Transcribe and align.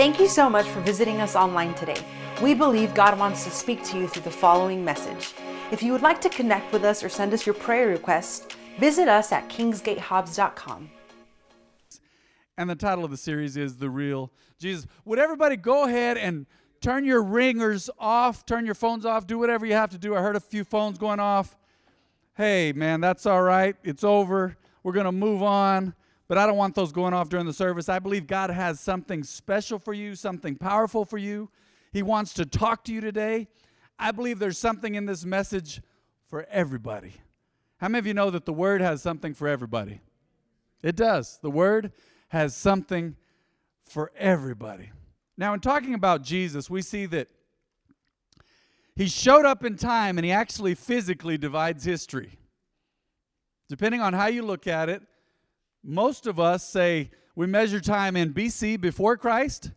Thank 0.00 0.18
you 0.18 0.28
so 0.28 0.48
much 0.48 0.66
for 0.66 0.80
visiting 0.80 1.20
us 1.20 1.36
online 1.36 1.74
today. 1.74 2.02
We 2.40 2.54
believe 2.54 2.94
God 2.94 3.18
wants 3.18 3.44
to 3.44 3.50
speak 3.50 3.84
to 3.84 3.98
you 3.98 4.08
through 4.08 4.22
the 4.22 4.30
following 4.30 4.82
message. 4.82 5.34
If 5.70 5.82
you 5.82 5.92
would 5.92 6.00
like 6.00 6.22
to 6.22 6.30
connect 6.30 6.72
with 6.72 6.84
us 6.84 7.04
or 7.04 7.10
send 7.10 7.34
us 7.34 7.44
your 7.44 7.54
prayer 7.54 7.88
requests, 7.88 8.46
visit 8.78 9.08
us 9.08 9.30
at 9.30 9.50
kingsgatehobbs.com. 9.50 10.90
And 12.56 12.70
the 12.70 12.76
title 12.76 13.04
of 13.04 13.10
the 13.10 13.18
series 13.18 13.58
is 13.58 13.76
The 13.76 13.90
Real 13.90 14.32
Jesus. 14.58 14.86
Would 15.04 15.18
everybody 15.18 15.56
go 15.56 15.84
ahead 15.84 16.16
and 16.16 16.46
turn 16.80 17.04
your 17.04 17.22
ringers 17.22 17.90
off, 17.98 18.46
turn 18.46 18.64
your 18.64 18.74
phones 18.74 19.04
off, 19.04 19.26
do 19.26 19.38
whatever 19.38 19.66
you 19.66 19.74
have 19.74 19.90
to 19.90 19.98
do? 19.98 20.16
I 20.16 20.22
heard 20.22 20.34
a 20.34 20.40
few 20.40 20.64
phones 20.64 20.96
going 20.96 21.20
off. 21.20 21.58
Hey, 22.38 22.72
man, 22.72 23.02
that's 23.02 23.26
all 23.26 23.42
right. 23.42 23.76
It's 23.84 24.02
over. 24.02 24.56
We're 24.82 24.94
going 24.94 25.04
to 25.04 25.12
move 25.12 25.42
on. 25.42 25.92
But 26.30 26.38
I 26.38 26.46
don't 26.46 26.56
want 26.56 26.76
those 26.76 26.92
going 26.92 27.12
off 27.12 27.28
during 27.28 27.44
the 27.44 27.52
service. 27.52 27.88
I 27.88 27.98
believe 27.98 28.28
God 28.28 28.50
has 28.50 28.78
something 28.78 29.24
special 29.24 29.80
for 29.80 29.92
you, 29.92 30.14
something 30.14 30.54
powerful 30.54 31.04
for 31.04 31.18
you. 31.18 31.50
He 31.92 32.04
wants 32.04 32.34
to 32.34 32.46
talk 32.46 32.84
to 32.84 32.92
you 32.92 33.00
today. 33.00 33.48
I 33.98 34.12
believe 34.12 34.38
there's 34.38 34.56
something 34.56 34.94
in 34.94 35.06
this 35.06 35.24
message 35.24 35.82
for 36.28 36.46
everybody. 36.48 37.14
How 37.78 37.88
many 37.88 37.98
of 37.98 38.06
you 38.06 38.14
know 38.14 38.30
that 38.30 38.44
the 38.44 38.52
Word 38.52 38.80
has 38.80 39.02
something 39.02 39.34
for 39.34 39.48
everybody? 39.48 40.02
It 40.84 40.94
does. 40.94 41.40
The 41.42 41.50
Word 41.50 41.90
has 42.28 42.54
something 42.54 43.16
for 43.84 44.12
everybody. 44.16 44.92
Now, 45.36 45.52
in 45.52 45.58
talking 45.58 45.94
about 45.94 46.22
Jesus, 46.22 46.70
we 46.70 46.80
see 46.80 47.06
that 47.06 47.26
he 48.94 49.08
showed 49.08 49.46
up 49.46 49.64
in 49.64 49.74
time 49.74 50.16
and 50.16 50.24
he 50.24 50.30
actually 50.30 50.76
physically 50.76 51.38
divides 51.38 51.82
history. 51.82 52.38
Depending 53.68 54.00
on 54.00 54.12
how 54.12 54.26
you 54.26 54.42
look 54.42 54.68
at 54.68 54.88
it, 54.88 55.02
most 55.82 56.26
of 56.26 56.38
us 56.38 56.68
say 56.68 57.10
we 57.34 57.46
measure 57.46 57.80
time 57.80 58.16
in 58.16 58.34
BC 58.34 58.80
before 58.80 59.16
Christ 59.16 59.70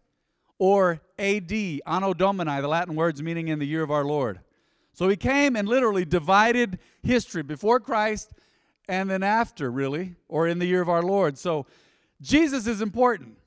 or 0.57 1.01
AD, 1.17 1.51
Anno 1.85 2.13
Domini, 2.13 2.61
the 2.61 2.67
Latin 2.67 2.95
words 2.95 3.21
meaning 3.21 3.47
in 3.47 3.59
the 3.59 3.65
year 3.65 3.83
of 3.83 3.91
our 3.91 4.05
Lord. 4.05 4.39
So 4.93 5.09
he 5.09 5.15
came 5.15 5.55
and 5.55 5.67
literally 5.67 6.05
divided 6.05 6.79
history 7.01 7.41
before 7.41 7.79
Christ 7.79 8.31
and 8.87 9.09
then 9.09 9.23
after, 9.23 9.71
really, 9.71 10.15
or 10.27 10.47
in 10.47 10.59
the 10.59 10.65
year 10.65 10.81
of 10.81 10.89
our 10.89 11.01
Lord. 11.01 11.37
So 11.37 11.65
Jesus 12.21 12.67
is 12.67 12.81
important. 12.81 13.37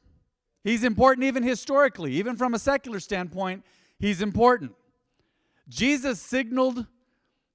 He's 0.65 0.83
important 0.83 1.25
even 1.25 1.43
historically, 1.43 2.13
even 2.13 2.37
from 2.37 2.55
a 2.55 2.59
secular 2.59 2.99
standpoint, 2.99 3.65
he's 3.99 4.21
important. 4.21 4.73
Jesus 5.69 6.21
signaled 6.21 6.87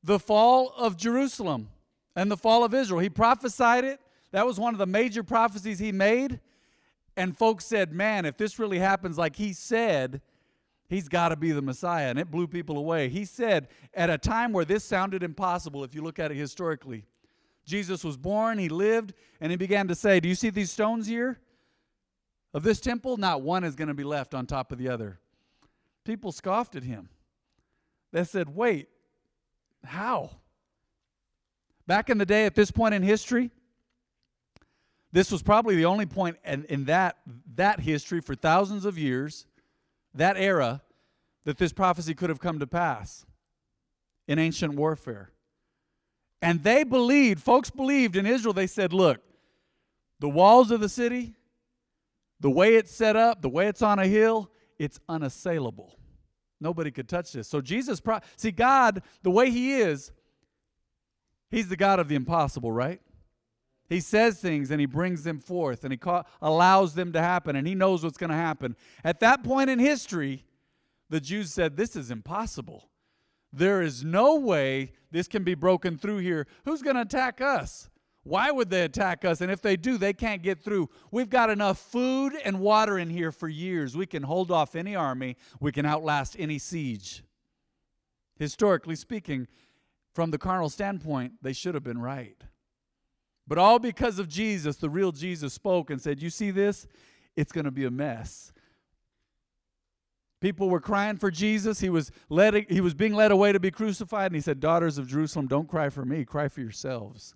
the 0.03 0.19
fall 0.19 0.73
of 0.77 0.95
Jerusalem 0.97 1.69
and 2.15 2.31
the 2.31 2.37
fall 2.37 2.63
of 2.63 2.73
Israel. 2.73 3.01
He 3.01 3.09
prophesied 3.09 3.83
it. 3.83 3.99
That 4.31 4.45
was 4.45 4.59
one 4.59 4.73
of 4.73 4.79
the 4.79 4.85
major 4.85 5.23
prophecies 5.23 5.79
he 5.79 5.91
made. 5.91 6.39
And 7.17 7.37
folks 7.37 7.65
said, 7.65 7.91
man, 7.91 8.25
if 8.25 8.37
this 8.37 8.57
really 8.57 8.79
happens 8.79 9.17
like 9.17 9.35
he 9.35 9.53
said, 9.53 10.21
he's 10.87 11.09
got 11.09 11.29
to 11.29 11.35
be 11.35 11.51
the 11.51 11.61
Messiah. 11.61 12.09
And 12.09 12.17
it 12.17 12.31
blew 12.31 12.47
people 12.47 12.77
away. 12.77 13.09
He 13.09 13.25
said, 13.25 13.67
at 13.93 14.09
a 14.09 14.17
time 14.17 14.53
where 14.53 14.65
this 14.65 14.83
sounded 14.83 15.21
impossible, 15.21 15.83
if 15.83 15.93
you 15.93 16.01
look 16.01 16.19
at 16.19 16.31
it 16.31 16.37
historically, 16.37 17.05
Jesus 17.65 18.03
was 18.03 18.17
born, 18.17 18.57
he 18.57 18.69
lived, 18.69 19.13
and 19.39 19.51
he 19.51 19.57
began 19.57 19.87
to 19.87 19.95
say, 19.95 20.19
Do 20.19 20.27
you 20.27 20.35
see 20.35 20.49
these 20.49 20.71
stones 20.71 21.07
here? 21.07 21.39
Of 22.53 22.63
this 22.63 22.81
temple, 22.81 23.17
not 23.17 23.41
one 23.41 23.63
is 23.63 23.75
going 23.75 23.87
to 23.87 23.93
be 23.93 24.03
left 24.03 24.33
on 24.33 24.45
top 24.45 24.71
of 24.71 24.77
the 24.77 24.89
other. 24.89 25.19
People 26.03 26.31
scoffed 26.31 26.75
at 26.75 26.83
him. 26.83 27.09
They 28.11 28.23
said, 28.23 28.55
Wait, 28.55 28.89
how? 29.85 30.31
Back 31.87 32.09
in 32.09 32.17
the 32.17 32.25
day, 32.25 32.45
at 32.45 32.55
this 32.55 32.71
point 32.71 32.93
in 32.93 33.03
history, 33.03 33.51
this 35.11 35.31
was 35.31 35.41
probably 35.41 35.75
the 35.75 35.85
only 35.85 36.05
point 36.05 36.37
in, 36.45 36.65
in 36.65 36.85
that, 36.85 37.17
that 37.55 37.81
history 37.81 38.21
for 38.21 38.35
thousands 38.35 38.85
of 38.85 38.97
years, 38.97 39.45
that 40.13 40.37
era, 40.37 40.81
that 41.43 41.57
this 41.57 41.73
prophecy 41.73 42.13
could 42.13 42.29
have 42.29 42.39
come 42.39 42.59
to 42.59 42.67
pass 42.67 43.25
in 44.27 44.39
ancient 44.39 44.75
warfare. 44.75 45.31
And 46.41 46.63
they 46.63 46.83
believed, 46.83 47.43
folks 47.43 47.69
believed 47.69 48.15
in 48.15 48.25
Israel, 48.25 48.53
they 48.53 48.67
said, 48.67 48.93
look, 48.93 49.19
the 50.19 50.29
walls 50.29 50.71
of 50.71 50.79
the 50.79 50.89
city, 50.89 51.35
the 52.39 52.49
way 52.49 52.75
it's 52.75 52.91
set 52.91 53.15
up, 53.15 53.41
the 53.41 53.49
way 53.49 53.67
it's 53.67 53.81
on 53.81 53.99
a 53.99 54.07
hill, 54.07 54.49
it's 54.79 54.99
unassailable. 55.09 55.97
Nobody 56.59 56.91
could 56.91 57.09
touch 57.09 57.33
this. 57.33 57.47
So 57.47 57.59
Jesus, 57.59 57.99
pro- 57.99 58.19
see, 58.35 58.51
God, 58.51 59.03
the 59.23 59.31
way 59.31 59.49
He 59.49 59.73
is, 59.73 60.11
He's 61.49 61.67
the 61.67 61.75
God 61.75 61.99
of 61.99 62.07
the 62.07 62.15
impossible, 62.15 62.71
right? 62.71 63.01
He 63.91 63.99
says 63.99 64.39
things 64.39 64.71
and 64.71 64.79
he 64.79 64.85
brings 64.85 65.23
them 65.23 65.41
forth 65.41 65.83
and 65.83 65.91
he 65.91 65.97
ca- 65.97 66.23
allows 66.41 66.93
them 66.93 67.11
to 67.11 67.21
happen 67.21 67.57
and 67.57 67.67
he 67.67 67.75
knows 67.75 68.05
what's 68.05 68.17
going 68.17 68.29
to 68.29 68.37
happen. 68.37 68.77
At 69.03 69.19
that 69.19 69.43
point 69.43 69.69
in 69.69 69.79
history, 69.79 70.45
the 71.09 71.19
Jews 71.19 71.51
said, 71.51 71.75
This 71.75 71.97
is 71.97 72.09
impossible. 72.09 72.87
There 73.51 73.81
is 73.81 74.01
no 74.01 74.37
way 74.37 74.93
this 75.11 75.27
can 75.27 75.43
be 75.43 75.55
broken 75.55 75.97
through 75.97 76.19
here. 76.19 76.47
Who's 76.63 76.81
going 76.81 76.95
to 76.95 77.01
attack 77.01 77.41
us? 77.41 77.89
Why 78.23 78.49
would 78.49 78.69
they 78.69 78.83
attack 78.83 79.25
us? 79.25 79.41
And 79.41 79.51
if 79.51 79.61
they 79.61 79.75
do, 79.75 79.97
they 79.97 80.13
can't 80.13 80.41
get 80.41 80.63
through. 80.63 80.89
We've 81.11 81.29
got 81.29 81.49
enough 81.49 81.77
food 81.77 82.31
and 82.45 82.61
water 82.61 82.97
in 82.97 83.09
here 83.09 83.33
for 83.33 83.49
years. 83.49 83.97
We 83.97 84.05
can 84.05 84.23
hold 84.23 84.51
off 84.51 84.73
any 84.73 84.95
army, 84.95 85.35
we 85.59 85.73
can 85.73 85.85
outlast 85.85 86.37
any 86.39 86.59
siege. 86.59 87.25
Historically 88.39 88.95
speaking, 88.95 89.49
from 90.13 90.31
the 90.31 90.37
carnal 90.37 90.69
standpoint, 90.69 91.33
they 91.41 91.51
should 91.51 91.73
have 91.73 91.83
been 91.83 91.99
right. 91.99 92.41
But 93.47 93.57
all 93.57 93.79
because 93.79 94.19
of 94.19 94.27
Jesus, 94.27 94.77
the 94.77 94.89
real 94.89 95.11
Jesus 95.11 95.53
spoke 95.53 95.89
and 95.89 96.01
said, 96.01 96.21
You 96.21 96.29
see 96.29 96.51
this? 96.51 96.87
It's 97.35 97.51
going 97.51 97.65
to 97.65 97.71
be 97.71 97.85
a 97.85 97.91
mess. 97.91 98.53
People 100.41 100.69
were 100.69 100.79
crying 100.79 101.17
for 101.17 101.29
Jesus. 101.29 101.79
He 101.79 101.89
was, 101.89 102.11
led, 102.29 102.65
he 102.69 102.81
was 102.81 102.95
being 102.95 103.13
led 103.13 103.31
away 103.31 103.51
to 103.51 103.59
be 103.59 103.69
crucified. 103.69 104.27
And 104.27 104.35
he 104.35 104.41
said, 104.41 104.59
Daughters 104.59 104.97
of 104.97 105.07
Jerusalem, 105.07 105.47
don't 105.47 105.69
cry 105.69 105.89
for 105.89 106.03
me. 106.03 106.25
Cry 106.25 106.47
for 106.47 106.61
yourselves. 106.61 107.35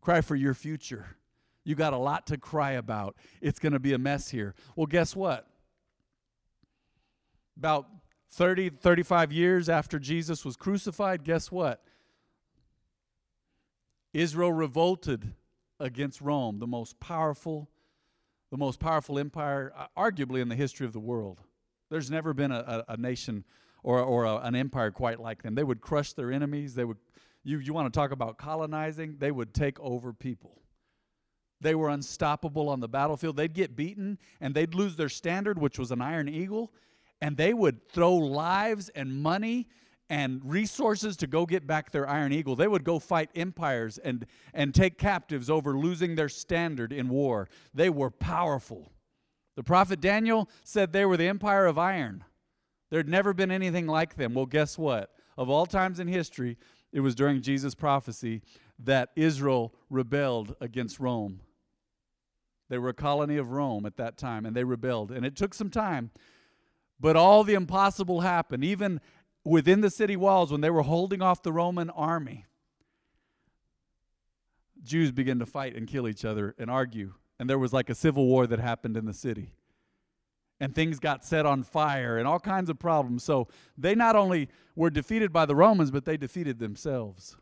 Cry 0.00 0.20
for 0.20 0.36
your 0.36 0.54
future. 0.54 1.16
You 1.64 1.74
got 1.74 1.92
a 1.92 1.98
lot 1.98 2.26
to 2.28 2.36
cry 2.36 2.72
about. 2.72 3.16
It's 3.40 3.58
going 3.58 3.72
to 3.72 3.80
be 3.80 3.92
a 3.92 3.98
mess 3.98 4.30
here. 4.30 4.54
Well, 4.76 4.86
guess 4.86 5.14
what? 5.14 5.46
About 7.56 7.86
30, 8.30 8.70
35 8.70 9.32
years 9.32 9.68
after 9.68 9.98
Jesus 9.98 10.44
was 10.44 10.56
crucified, 10.56 11.22
guess 11.22 11.52
what? 11.52 11.82
Israel 14.12 14.52
revolted 14.52 15.32
against 15.80 16.20
Rome, 16.20 16.58
the 16.58 16.66
most 16.66 17.00
powerful, 17.00 17.70
the 18.50 18.56
most 18.56 18.78
powerful 18.78 19.18
empire, 19.18 19.72
uh, 19.76 19.86
arguably 19.96 20.40
in 20.40 20.48
the 20.48 20.54
history 20.54 20.86
of 20.86 20.92
the 20.92 21.00
world. 21.00 21.40
There's 21.90 22.10
never 22.10 22.32
been 22.32 22.52
a, 22.52 22.84
a, 22.88 22.92
a 22.92 22.96
nation 22.96 23.44
or, 23.82 24.00
or 24.00 24.24
a, 24.24 24.36
an 24.36 24.54
empire 24.54 24.90
quite 24.90 25.20
like 25.20 25.42
them. 25.42 25.54
They 25.54 25.64
would 25.64 25.80
crush 25.80 26.12
their 26.12 26.30
enemies. 26.30 26.74
They 26.74 26.84
would, 26.84 26.98
you, 27.42 27.58
you 27.58 27.72
want 27.72 27.92
to 27.92 27.98
talk 27.98 28.12
about 28.12 28.38
colonizing? 28.38 29.16
They 29.18 29.30
would 29.30 29.54
take 29.54 29.80
over 29.80 30.12
people. 30.12 30.58
They 31.60 31.74
were 31.74 31.88
unstoppable 31.88 32.68
on 32.68 32.80
the 32.80 32.88
battlefield. 32.88 33.36
They'd 33.36 33.54
get 33.54 33.76
beaten 33.76 34.18
and 34.40 34.54
they'd 34.54 34.74
lose 34.74 34.96
their 34.96 35.08
standard, 35.08 35.58
which 35.58 35.78
was 35.78 35.90
an 35.90 36.02
iron 36.02 36.28
eagle, 36.28 36.72
and 37.20 37.36
they 37.36 37.54
would 37.54 37.88
throw 37.88 38.14
lives 38.14 38.88
and 38.90 39.22
money 39.22 39.68
and 40.12 40.42
resources 40.44 41.16
to 41.16 41.26
go 41.26 41.46
get 41.46 41.66
back 41.66 41.90
their 41.90 42.06
iron 42.06 42.34
eagle. 42.34 42.54
They 42.54 42.68
would 42.68 42.84
go 42.84 42.98
fight 42.98 43.30
empires 43.34 43.96
and, 43.96 44.26
and 44.52 44.74
take 44.74 44.98
captives 44.98 45.48
over 45.48 45.74
losing 45.74 46.16
their 46.16 46.28
standard 46.28 46.92
in 46.92 47.08
war. 47.08 47.48
They 47.72 47.88
were 47.88 48.10
powerful. 48.10 48.92
The 49.56 49.62
prophet 49.62 50.02
Daniel 50.02 50.50
said 50.64 50.92
they 50.92 51.06
were 51.06 51.16
the 51.16 51.28
empire 51.28 51.64
of 51.64 51.78
iron. 51.78 52.24
There'd 52.90 53.08
never 53.08 53.32
been 53.32 53.50
anything 53.50 53.86
like 53.86 54.16
them. 54.16 54.34
Well, 54.34 54.44
guess 54.44 54.76
what? 54.76 55.14
Of 55.38 55.48
all 55.48 55.64
times 55.64 55.98
in 55.98 56.08
history, 56.08 56.58
it 56.92 57.00
was 57.00 57.14
during 57.14 57.40
Jesus' 57.40 57.74
prophecy 57.74 58.42
that 58.80 59.12
Israel 59.16 59.72
rebelled 59.88 60.54
against 60.60 61.00
Rome. 61.00 61.40
They 62.68 62.76
were 62.76 62.90
a 62.90 62.94
colony 62.94 63.38
of 63.38 63.52
Rome 63.52 63.86
at 63.86 63.96
that 63.96 64.18
time, 64.18 64.44
and 64.44 64.54
they 64.54 64.64
rebelled. 64.64 65.10
And 65.10 65.24
it 65.24 65.36
took 65.36 65.54
some 65.54 65.70
time, 65.70 66.10
but 67.00 67.16
all 67.16 67.44
the 67.44 67.54
impossible 67.54 68.20
happened. 68.20 68.62
Even 68.62 69.00
within 69.44 69.80
the 69.80 69.90
city 69.90 70.16
walls 70.16 70.52
when 70.52 70.60
they 70.60 70.70
were 70.70 70.82
holding 70.82 71.22
off 71.22 71.42
the 71.42 71.52
Roman 71.52 71.90
army, 71.90 72.46
Jews 74.82 75.12
began 75.12 75.38
to 75.38 75.46
fight 75.46 75.76
and 75.76 75.86
kill 75.86 76.08
each 76.08 76.24
other 76.24 76.54
and 76.58 76.70
argue. 76.70 77.14
And 77.38 77.48
there 77.48 77.58
was 77.58 77.72
like 77.72 77.90
a 77.90 77.94
civil 77.94 78.26
war 78.26 78.46
that 78.46 78.58
happened 78.58 78.96
in 78.96 79.04
the 79.04 79.14
city. 79.14 79.52
And 80.60 80.74
things 80.74 81.00
got 81.00 81.24
set 81.24 81.44
on 81.44 81.64
fire 81.64 82.18
and 82.18 82.28
all 82.28 82.38
kinds 82.38 82.70
of 82.70 82.78
problems. 82.78 83.24
So 83.24 83.48
they 83.76 83.94
not 83.94 84.14
only 84.14 84.48
were 84.76 84.90
defeated 84.90 85.32
by 85.32 85.46
the 85.46 85.56
Romans, 85.56 85.90
but 85.90 86.04
they 86.04 86.16
defeated 86.16 86.58
themselves. 86.60 87.36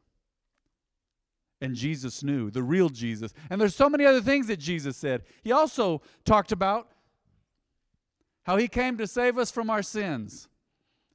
And 1.61 1.75
Jesus 1.75 2.23
knew, 2.23 2.51
the 2.51 2.63
real 2.63 2.89
Jesus. 2.89 3.35
And 3.51 3.61
there's 3.61 3.77
so 3.77 3.91
many 3.91 4.07
other 4.07 4.23
things 4.23 4.47
that 4.47 4.59
Jesus 4.59 4.97
said. 4.97 5.25
He 5.43 5.53
also 5.53 6.01
talked 6.25 6.53
about 6.53 6.89
how 8.45 8.57
he 8.57 8.69
came 8.69 8.97
to 8.97 9.07
save 9.07 9.37
us 9.37 9.51
from 9.51 9.69
our 9.69 9.83
sins. 9.83 10.49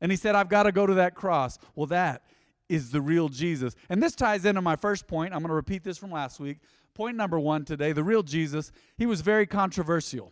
And 0.05 0.11
he 0.11 0.17
said, 0.17 0.35
I've 0.35 0.49
got 0.49 0.63
to 0.63 0.71
go 0.71 0.85
to 0.85 0.93
that 0.93 1.15
cross. 1.15 1.57
Well, 1.73 1.87
that 1.87 2.21
is 2.69 2.91
the 2.91 3.01
real 3.01 3.27
Jesus. 3.27 3.75
And 3.89 4.03
this 4.03 4.13
ties 4.13 4.45
into 4.45 4.61
my 4.61 4.75
first 4.75 5.07
point. 5.07 5.33
I'm 5.33 5.39
going 5.39 5.49
to 5.49 5.55
repeat 5.55 5.83
this 5.83 5.97
from 5.97 6.11
last 6.11 6.39
week. 6.39 6.59
Point 6.93 7.17
number 7.17 7.39
one 7.39 7.65
today 7.65 7.91
the 7.91 8.03
real 8.03 8.21
Jesus, 8.21 8.71
he 8.99 9.07
was 9.07 9.21
very 9.21 9.47
controversial. 9.47 10.31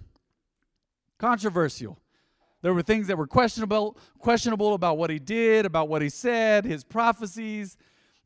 Controversial. 1.17 1.97
There 2.61 2.71
were 2.71 2.83
things 2.83 3.07
that 3.07 3.17
were 3.17 3.25
questionable, 3.25 3.97
questionable 4.19 4.75
about 4.75 4.99
what 4.99 5.09
he 5.09 5.17
did, 5.17 5.65
about 5.65 5.89
what 5.89 6.03
he 6.03 6.09
said, 6.09 6.65
his 6.65 6.83
prophecies, 6.83 7.75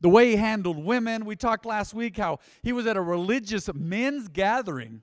the 0.02 0.10
way 0.10 0.32
he 0.32 0.36
handled 0.36 0.84
women. 0.84 1.24
We 1.24 1.34
talked 1.34 1.64
last 1.64 1.94
week 1.94 2.18
how 2.18 2.40
he 2.62 2.74
was 2.74 2.86
at 2.86 2.98
a 2.98 3.00
religious 3.00 3.70
men's 3.72 4.28
gathering. 4.28 5.00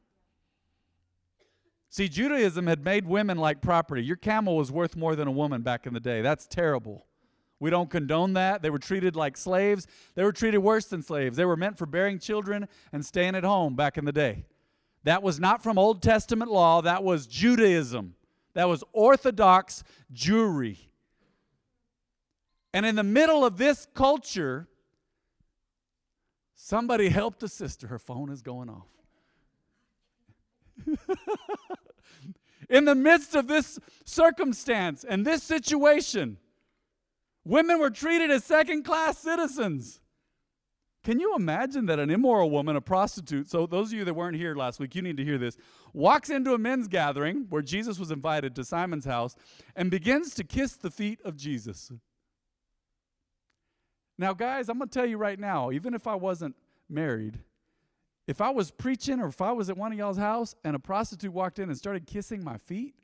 See, 1.96 2.10
Judaism 2.10 2.68
had 2.68 2.84
made 2.84 3.08
women 3.08 3.38
like 3.38 3.62
property. 3.62 4.04
Your 4.04 4.18
camel 4.18 4.58
was 4.58 4.70
worth 4.70 4.98
more 4.98 5.16
than 5.16 5.30
a 5.30 5.32
woman 5.32 5.62
back 5.62 5.88
in 5.88 5.94
the 5.94 6.02
day. 6.02 6.22
That's 6.22 6.46
terrible. 6.46 7.06
We 7.62 7.70
don't 7.70 7.90
condone 7.90 8.34
that. 8.34 8.62
They 8.62 8.70
were 8.70 8.80
treated 8.80 9.16
like 9.16 9.38
slaves. 9.38 9.88
They 10.14 10.26
were 10.26 10.34
treated 10.34 10.58
worse 10.58 10.88
than 10.88 11.02
slaves. 11.02 11.38
They 11.38 11.46
were 11.46 11.56
meant 11.56 11.78
for 11.78 11.86
bearing 11.86 12.20
children 12.20 12.68
and 12.92 13.06
staying 13.06 13.34
at 13.36 13.46
home 13.46 13.78
back 13.78 13.98
in 13.98 14.04
the 14.04 14.12
day. 14.12 14.44
That 15.06 15.24
was 15.24 15.40
not 15.40 15.64
from 15.64 15.78
Old 15.78 16.04
Testament 16.04 16.52
law, 16.52 16.82
that 16.82 17.02
was 17.02 17.28
Judaism. 17.28 18.16
That 18.56 18.68
was 18.68 18.84
Orthodox 18.92 19.82
Jewry. 20.14 20.90
And 22.74 22.86
in 22.86 22.98
the 22.98 23.04
middle 23.04 23.46
of 23.46 23.56
this 23.56 23.88
culture, 23.94 24.68
somebody 26.56 27.08
helped 27.08 27.42
a 27.42 27.48
sister. 27.48 27.88
Her 27.88 28.00
phone 28.00 28.32
is 28.32 28.42
going 28.42 28.70
off. 28.70 28.90
in 32.70 32.86
the 32.86 32.96
midst 32.96 33.36
of 33.36 33.48
this 33.48 33.80
circumstance 34.06 35.04
and 35.08 35.26
this 35.26 35.44
situation, 35.44 36.38
women 37.44 37.80
were 37.80 37.90
treated 37.90 38.32
as 38.32 38.44
second 38.44 38.84
class 38.84 39.18
citizens. 39.18 40.02
Can 41.04 41.20
you 41.20 41.36
imagine 41.36 41.86
that 41.86 42.00
an 42.00 42.10
immoral 42.10 42.50
woman, 42.50 42.76
a 42.76 42.82
prostitute, 42.82 43.48
so 43.48 43.68
those 43.68 43.90
of 43.90 44.00
you 44.00 44.06
that 44.06 44.16
weren't 44.16 44.38
here 44.38 44.56
last 44.56 44.80
week, 44.80 44.96
you 44.96 45.04
need 45.04 45.18
to 45.18 45.24
hear 45.24 45.38
this, 45.38 45.56
walks 45.94 46.32
into 46.32 46.56
a 46.56 46.58
men's 46.58 46.88
gathering 46.88 47.46
where 47.50 47.62
Jesus 47.62 48.00
was 48.00 48.10
invited 48.10 48.56
to 48.56 48.64
Simon's 48.64 49.06
house 49.06 49.36
and 49.76 49.92
begins 49.92 50.34
to 50.34 50.44
kiss 50.44 50.76
the 50.76 50.90
feet 50.90 51.22
of 51.24 51.38
Jesus? 51.38 51.92
Now, 54.18 54.34
guys, 54.34 54.68
I'm 54.68 54.80
going 54.80 54.90
to 54.90 55.00
tell 55.00 55.06
you 55.06 55.18
right 55.18 55.40
now, 55.40 55.72
even 55.72 55.94
if 55.94 56.08
I 56.08 56.16
wasn't 56.16 56.56
married, 56.90 57.38
if 58.28 58.42
I 58.42 58.50
was 58.50 58.72
preaching 58.72 59.20
or 59.20 59.28
if 59.28 59.42
I 59.42 59.52
was 59.52 59.70
at 59.70 59.78
one 59.78 59.92
of 59.92 59.98
y'all's 59.98 60.18
house 60.18 60.56
and 60.64 60.76
a 60.76 60.80
prostitute 60.80 61.32
walked 61.32 61.60
in 61.60 61.70
and 61.70 61.78
started 61.78 62.08
kissing 62.08 62.44
my 62.44 62.58
feet, 62.58 62.96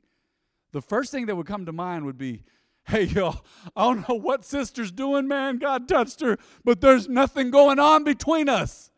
the 0.72 0.82
first 0.82 1.12
thing 1.12 1.26
that 1.26 1.36
would 1.36 1.46
come 1.46 1.66
to 1.66 1.72
mind 1.72 2.04
would 2.04 2.18
be, 2.18 2.44
Hey, 2.84 3.04
y'all, 3.04 3.44
I 3.76 3.82
don't 3.82 4.08
know 4.08 4.16
what 4.16 4.44
sister's 4.44 4.90
doing, 4.90 5.28
man. 5.28 5.58
God 5.58 5.86
touched 5.86 6.20
her, 6.20 6.36
but 6.64 6.80
there's 6.80 7.08
nothing 7.08 7.50
going 7.50 7.78
on 7.78 8.02
between 8.02 8.48
us. 8.48 8.90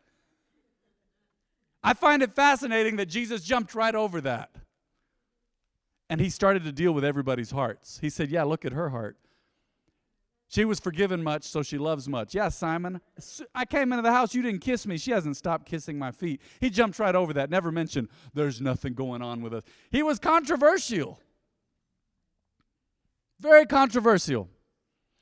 I 1.83 1.93
find 1.93 2.23
it 2.23 2.33
fascinating 2.33 2.95
that 2.95 3.05
Jesus 3.05 3.43
jumped 3.43 3.75
right 3.75 3.93
over 3.93 4.19
that. 4.21 4.49
And 6.09 6.19
he 6.19 6.31
started 6.31 6.63
to 6.63 6.71
deal 6.71 6.93
with 6.93 7.05
everybody's 7.05 7.51
hearts. 7.51 7.99
He 7.99 8.09
said, 8.09 8.31
Yeah, 8.31 8.43
look 8.43 8.65
at 8.65 8.73
her 8.73 8.89
heart. 8.89 9.17
She 10.47 10.63
was 10.63 10.79
forgiven 10.79 11.23
much, 11.23 11.43
so 11.43 11.63
she 11.63 11.77
loves 11.77 12.07
much. 12.07 12.35
Yeah, 12.35 12.49
Simon, 12.49 13.01
I 13.53 13.65
came 13.65 13.91
into 13.91 14.03
the 14.03 14.11
house, 14.11 14.35
you 14.35 14.41
didn't 14.41 14.61
kiss 14.61 14.85
me. 14.85 14.97
She 14.97 15.11
hasn't 15.11 15.37
stopped 15.37 15.65
kissing 15.65 15.97
my 15.97 16.11
feet. 16.11 16.41
He 16.59 16.69
jumped 16.69 16.99
right 16.99 17.15
over 17.15 17.33
that, 17.33 17.49
never 17.49 17.71
mentioned 17.71 18.09
there's 18.33 18.61
nothing 18.61 18.93
going 18.93 19.21
on 19.21 19.41
with 19.41 19.53
us. 19.53 19.63
He 19.91 20.03
was 20.03 20.19
controversial. 20.19 21.19
Very 23.39 23.65
controversial. 23.65 24.49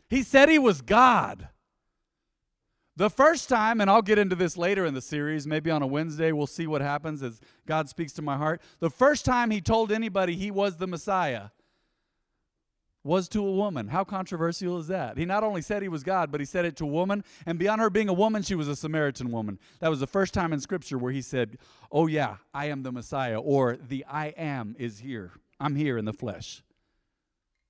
He 0.10 0.24
said 0.24 0.50
he 0.50 0.60
was 0.60 0.82
God. 0.82 1.48
The 2.96 3.10
first 3.10 3.50
time, 3.50 3.82
and 3.82 3.90
I'll 3.90 4.04
get 4.04 4.20
into 4.20 4.36
this 4.36 4.56
later 4.56 4.86
in 4.86 4.94
the 4.94 5.02
series, 5.02 5.48
maybe 5.48 5.72
on 5.72 5.82
a 5.82 5.88
Wednesday, 5.88 6.32
we'll 6.32 6.46
see 6.46 6.68
what 6.68 6.82
happens 6.82 7.24
as 7.24 7.42
God 7.66 7.90
speaks 7.90 8.14
to 8.14 8.22
my 8.22 8.38
heart. 8.38 8.62
The 8.80 8.92
first 8.92 9.26
time 9.26 9.50
he 9.50 9.62
told 9.62 9.92
anybody 9.92 10.36
he 10.36 10.52
was 10.52 10.78
the 10.78 10.86
Messiah 10.86 11.50
was 13.04 13.28
to 13.30 13.46
a 13.46 13.52
woman. 13.52 13.90
How 13.90 14.04
controversial 14.04 14.78
is 14.80 14.88
that? 14.88 15.18
He 15.18 15.26
not 15.26 15.44
only 15.44 15.62
said 15.62 15.82
he 15.82 15.90
was 15.90 16.04
God, 16.04 16.32
but 16.32 16.40
he 16.40 16.46
said 16.46 16.66
it 16.66 16.76
to 16.78 16.86
a 16.86 16.88
woman, 16.88 17.24
and 17.46 17.60
beyond 17.60 17.82
her 17.82 17.90
being 17.90 18.10
a 18.10 18.14
woman, 18.14 18.44
she 18.44 18.56
was 18.56 18.68
a 18.68 18.76
Samaritan 18.76 19.32
woman. 19.32 19.60
That 19.80 19.90
was 19.90 20.00
the 20.00 20.08
first 20.08 20.34
time 20.34 20.54
in 20.54 20.60
Scripture 20.60 20.98
where 20.98 21.12
he 21.12 21.22
said, 21.22 21.58
Oh, 21.92 22.08
yeah, 22.08 22.38
I 22.54 22.68
am 22.68 22.84
the 22.84 22.92
Messiah, 22.92 23.40
or 23.40 23.76
the 23.76 24.06
I 24.10 24.28
am 24.38 24.76
is 24.80 25.00
here. 25.00 25.32
I'm 25.60 25.76
here 25.76 25.98
in 25.98 26.06
the 26.06 26.14
flesh. 26.14 26.64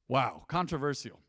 Wow, 0.07 0.44
controversial. 0.47 1.19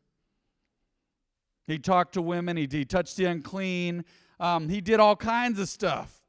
He 1.65 1.79
talked 1.79 2.13
to 2.13 2.21
women, 2.21 2.57
he, 2.57 2.67
he 2.69 2.85
touched 2.85 3.17
the 3.17 3.25
unclean, 3.25 4.05
um, 4.39 4.69
he 4.69 4.81
did 4.81 4.99
all 4.99 5.15
kinds 5.15 5.59
of 5.59 5.67
stuff. 5.67 6.24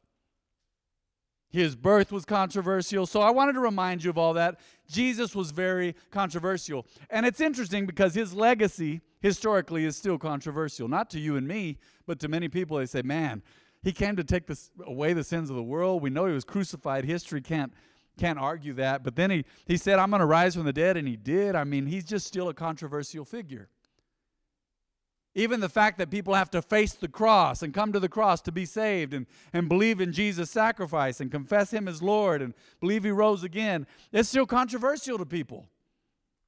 His 1.56 1.75
birth 1.75 2.12
was 2.12 2.26
controversial. 2.26 3.06
So 3.06 3.23
I 3.23 3.31
wanted 3.31 3.55
to 3.55 3.61
remind 3.61 4.05
you 4.05 4.11
of 4.11 4.19
all 4.19 4.35
that. 4.35 4.61
Jesus 4.91 5.35
was 5.35 5.53
very 5.53 5.97
controversial. 6.11 6.85
And 7.08 7.25
it's 7.25 7.41
interesting 7.41 7.87
because 7.87 8.14
his 8.14 8.35
legacy 8.35 9.00
historically 9.20 9.87
is 9.87 9.97
still 9.97 10.19
controversial. 10.19 10.87
Not 10.87 11.08
to 11.12 11.19
you 11.19 11.37
and 11.37 11.49
me, 11.49 11.79
but 12.06 12.20
to 12.20 12.29
many 12.29 12.49
people. 12.49 12.76
They 12.76 12.85
say, 12.85 13.00
man, 13.00 13.43
he 13.82 13.93
came 13.93 14.17
to 14.17 14.23
take 14.23 14.47
this, 14.47 14.70
away 14.85 15.14
the 15.14 15.25
sins 15.25 15.49
of 15.49 15.56
the 15.56 15.62
world. 15.62 16.03
We 16.03 16.11
know 16.11 16.26
he 16.26 16.35
was 16.35 16.44
crucified. 16.44 17.06
History 17.06 17.41
can't 17.41 17.73
can't 18.19 18.38
argue 18.38 18.75
that. 18.75 19.03
But 19.03 19.17
then 19.17 19.31
he, 19.31 19.44
he 19.67 19.79
said, 19.79 19.99
I'm 19.99 20.11
going 20.11 20.20
to 20.20 20.26
rise 20.26 20.55
from 20.55 20.64
the 20.64 20.73
dead, 20.75 20.99
and 20.99 21.08
he 21.08 21.17
did. 21.17 21.55
I 21.55 21.64
mean, 21.64 21.87
he's 21.87 22.05
just 22.05 22.26
still 22.26 22.50
a 22.50 22.55
controversial 22.55 23.25
figure. 23.25 23.69
Even 25.37 25.61
the 25.61 25.69
fact 25.69 25.99
that 25.99 26.11
people 26.11 26.33
have 26.33 26.50
to 26.53 26.62
face 26.62 26.94
the 26.94 27.09
cross 27.09 27.62
and 27.62 27.75
come 27.75 27.93
to 27.93 28.00
the 28.00 28.09
cross 28.09 28.41
to 28.41 28.50
be 28.50 28.65
saved 28.65 29.12
and, 29.12 29.27
and 29.53 29.69
believe 29.69 30.00
in 30.00 30.11
Jesus' 30.11 30.50
sacrifice 30.50 31.21
and 31.21 31.31
confess 31.31 31.71
him 31.71 31.87
as 31.87 32.03
Lord 32.03 32.41
and 32.41 32.55
believe 32.81 33.05
he 33.05 33.11
rose 33.11 33.44
again, 33.44 33.87
it's 34.12 34.31
still 34.31 34.47
controversial 34.47 35.19
to 35.19 35.27
people. 35.27 35.67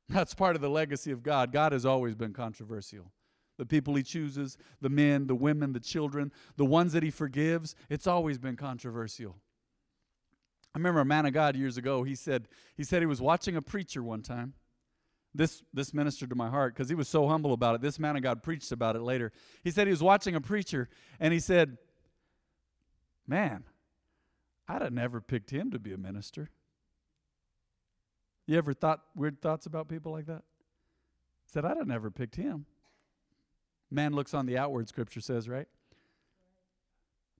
That's 0.08 0.32
part 0.32 0.56
of 0.56 0.62
the 0.62 0.70
legacy 0.70 1.10
of 1.12 1.22
God. 1.22 1.52
God 1.52 1.72
has 1.72 1.84
always 1.84 2.14
been 2.14 2.32
controversial. 2.32 3.12
The 3.58 3.66
people 3.66 3.94
he 3.94 4.02
chooses, 4.02 4.56
the 4.80 4.88
men, 4.88 5.26
the 5.26 5.34
women, 5.34 5.74
the 5.74 5.80
children, 5.80 6.32
the 6.56 6.64
ones 6.64 6.94
that 6.94 7.02
he 7.02 7.10
forgives, 7.10 7.74
it's 7.90 8.06
always 8.06 8.38
been 8.38 8.56
controversial. 8.56 9.36
I 10.74 10.78
remember 10.78 11.00
a 11.00 11.04
man 11.04 11.26
of 11.26 11.34
God 11.34 11.56
years 11.56 11.76
ago, 11.76 12.04
he 12.04 12.14
said, 12.14 12.48
he 12.74 12.84
said 12.84 13.02
he 13.02 13.06
was 13.06 13.20
watching 13.20 13.54
a 13.54 13.60
preacher 13.60 14.02
one 14.02 14.22
time. 14.22 14.54
This, 15.38 15.62
this 15.72 15.94
ministered 15.94 16.30
to 16.30 16.34
my 16.34 16.50
heart 16.50 16.74
because 16.74 16.88
he 16.88 16.96
was 16.96 17.06
so 17.06 17.28
humble 17.28 17.52
about 17.52 17.76
it. 17.76 17.80
This 17.80 18.00
man 18.00 18.16
of 18.16 18.22
God 18.24 18.42
preached 18.42 18.72
about 18.72 18.96
it 18.96 19.02
later. 19.02 19.30
He 19.62 19.70
said 19.70 19.86
he 19.86 19.92
was 19.92 20.02
watching 20.02 20.34
a 20.34 20.40
preacher 20.40 20.88
and 21.20 21.32
he 21.32 21.38
said, 21.38 21.78
Man, 23.24 23.62
I'd 24.66 24.82
have 24.82 24.92
never 24.92 25.20
picked 25.20 25.50
him 25.50 25.70
to 25.70 25.78
be 25.78 25.92
a 25.92 25.96
minister. 25.96 26.50
You 28.48 28.58
ever 28.58 28.72
thought 28.72 29.00
weird 29.14 29.40
thoughts 29.40 29.64
about 29.64 29.88
people 29.88 30.10
like 30.10 30.26
that? 30.26 30.42
Said, 31.46 31.64
I'd 31.64 31.76
have 31.76 31.86
never 31.86 32.10
picked 32.10 32.34
him. 32.34 32.66
Man 33.92 34.14
looks 34.14 34.34
on 34.34 34.44
the 34.44 34.58
outward, 34.58 34.88
scripture 34.88 35.20
says, 35.20 35.48
right? 35.48 35.68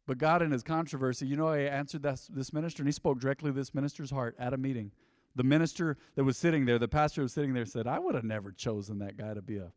But 0.06 0.18
God, 0.18 0.40
in 0.40 0.52
his 0.52 0.62
controversy, 0.62 1.26
you 1.26 1.36
know, 1.36 1.52
he 1.52 1.66
answered 1.66 2.04
this, 2.04 2.30
this 2.32 2.52
minister 2.52 2.82
and 2.82 2.88
he 2.88 2.92
spoke 2.92 3.18
directly 3.18 3.50
to 3.50 3.56
this 3.56 3.74
minister's 3.74 4.12
heart 4.12 4.36
at 4.38 4.54
a 4.54 4.56
meeting. 4.56 4.92
The 5.36 5.44
minister 5.44 5.96
that 6.16 6.24
was 6.24 6.36
sitting 6.36 6.64
there, 6.64 6.78
the 6.78 6.88
pastor 6.88 7.22
was 7.22 7.32
sitting 7.32 7.54
there, 7.54 7.64
said, 7.64 7.86
I 7.86 7.98
would 7.98 8.14
have 8.14 8.24
never 8.24 8.50
chosen 8.50 8.98
that 8.98 9.16
guy 9.16 9.34
to 9.34 9.42
be 9.42 9.58
a, 9.58 9.72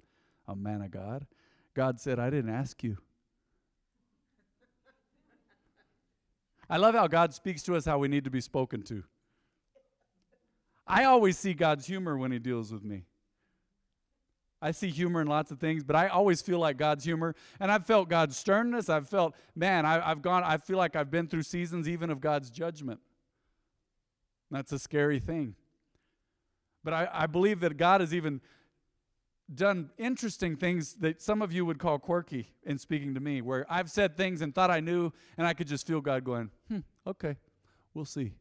a 0.48 0.56
man 0.56 0.82
of 0.82 0.92
God. 0.92 1.28
God 1.74 2.00
said, 2.00 2.20
I 2.20 2.30
didn't 2.30 2.54
ask 2.54 2.84
you. 2.84 2.98
I 6.70 6.78
love 6.78 6.96
how 6.96 7.08
God 7.08 7.34
speaks 7.34 7.64
to 7.64 7.76
us 7.76 7.86
how 7.86 7.98
we 7.98 8.08
need 8.08 8.24
to 8.24 8.30
be 8.30 8.40
spoken 8.40 8.82
to. 8.84 9.04
I 10.88 11.04
always 11.04 11.38
see 11.38 11.54
God's 11.54 11.86
humor 11.86 12.18
when 12.18 12.32
he 12.32 12.40
deals 12.40 12.72
with 12.72 12.84
me. 12.84 13.04
I 14.62 14.72
see 14.72 14.90
humor 14.90 15.22
in 15.22 15.28
lots 15.28 15.52
of 15.52 15.60
things, 15.60 15.84
but 15.84 15.96
I 15.96 16.08
always 16.08 16.42
feel 16.42 16.60
like 16.60 16.78
God's 16.78 17.04
humor. 17.04 17.36
And 17.60 17.72
I've 17.72 17.86
felt 17.86 18.10
God's 18.10 18.38
sternness. 18.38 18.90
I've 18.90 19.10
felt, 19.10 19.36
man, 19.56 19.86
I, 19.86 20.00
have 20.00 20.22
gone, 20.22 20.44
I 20.44 20.58
feel 20.58 20.78
like 20.78 20.96
I've 20.96 21.10
been 21.10 21.28
through 21.28 21.44
seasons 21.44 21.90
even 21.90 22.10
of 22.10 22.22
God's 22.22 22.50
judgment. 22.50 23.00
That's 24.52 24.72
a 24.74 24.80
scary 24.80 25.20
thing. 25.20 25.56
But 26.84 26.94
I, 26.94 27.08
I 27.12 27.28
believe 27.28 27.62
that 27.62 27.78
God 27.78 28.02
has 28.02 28.14
even 28.14 28.42
done 29.54 29.90
interesting 29.98 30.56
things 30.56 30.96
that 30.96 31.22
some 31.22 31.42
of 31.42 31.52
you 31.52 31.66
would 31.66 31.80
call 31.80 32.00
quirky 32.00 32.54
in 32.64 32.78
speaking 32.78 33.14
to 33.14 33.20
me, 33.20 33.42
where 33.42 33.66
I've 33.70 33.90
said 33.90 34.18
things 34.18 34.42
and 34.42 34.54
thought 34.54 34.70
I 34.72 34.80
knew, 34.80 35.12
and 35.38 35.48
I 35.48 35.54
could 35.54 35.68
just 35.68 35.88
feel 35.88 36.02
God 36.02 36.24
going, 36.24 36.52
hmm, 36.68 36.80
okay, 37.08 37.38
we'll 37.94 38.06
see. 38.06 38.34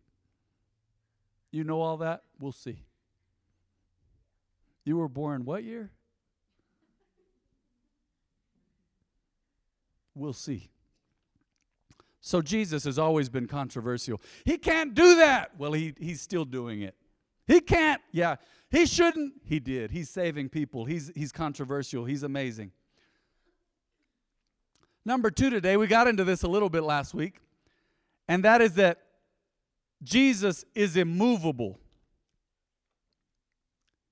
You 1.50 1.64
know 1.64 1.81
all 1.81 1.97
that? 1.99 2.23
We'll 2.38 2.52
see. 2.52 2.85
You 4.85 4.97
were 4.97 5.09
born 5.09 5.45
what 5.45 5.64
year? 5.64 5.90
We'll 10.14 10.33
see. 10.33 10.71
So 12.21 12.43
Jesus 12.43 12.85
has 12.85 12.99
always 12.99 13.29
been 13.29 13.47
controversial. 13.47 14.21
He 14.45 14.59
can't 14.59 14.95
do 14.95 15.17
that. 15.17 15.53
Well, 15.59 15.73
he, 15.73 15.95
he's 15.99 16.21
still 16.21 16.45
doing 16.45 16.83
it. 16.83 16.95
He 17.47 17.61
can't. 17.61 18.00
Yeah, 18.12 18.37
he 18.71 18.87
shouldn't. 18.87 19.35
He 19.45 19.59
did. 19.59 19.91
He's 19.91 20.11
saving 20.11 20.50
people. 20.50 20.85
He's, 20.85 21.11
he's 21.15 21.33
controversial. 21.33 22.05
He's 22.05 22.23
amazing. 22.23 22.73
Number 25.05 25.31
two 25.31 25.49
today, 25.49 25.77
we 25.77 25.87
got 25.87 26.07
into 26.07 26.25
this 26.25 26.43
a 26.43 26.49
little 26.49 26.69
bit 26.69 26.83
last 26.83 27.15
week, 27.15 27.41
and 28.29 28.45
that 28.45 28.61
is 28.61 28.75
that 28.75 28.99
Jesus 30.03 30.65
is 30.75 30.97
immovable. 30.97 31.81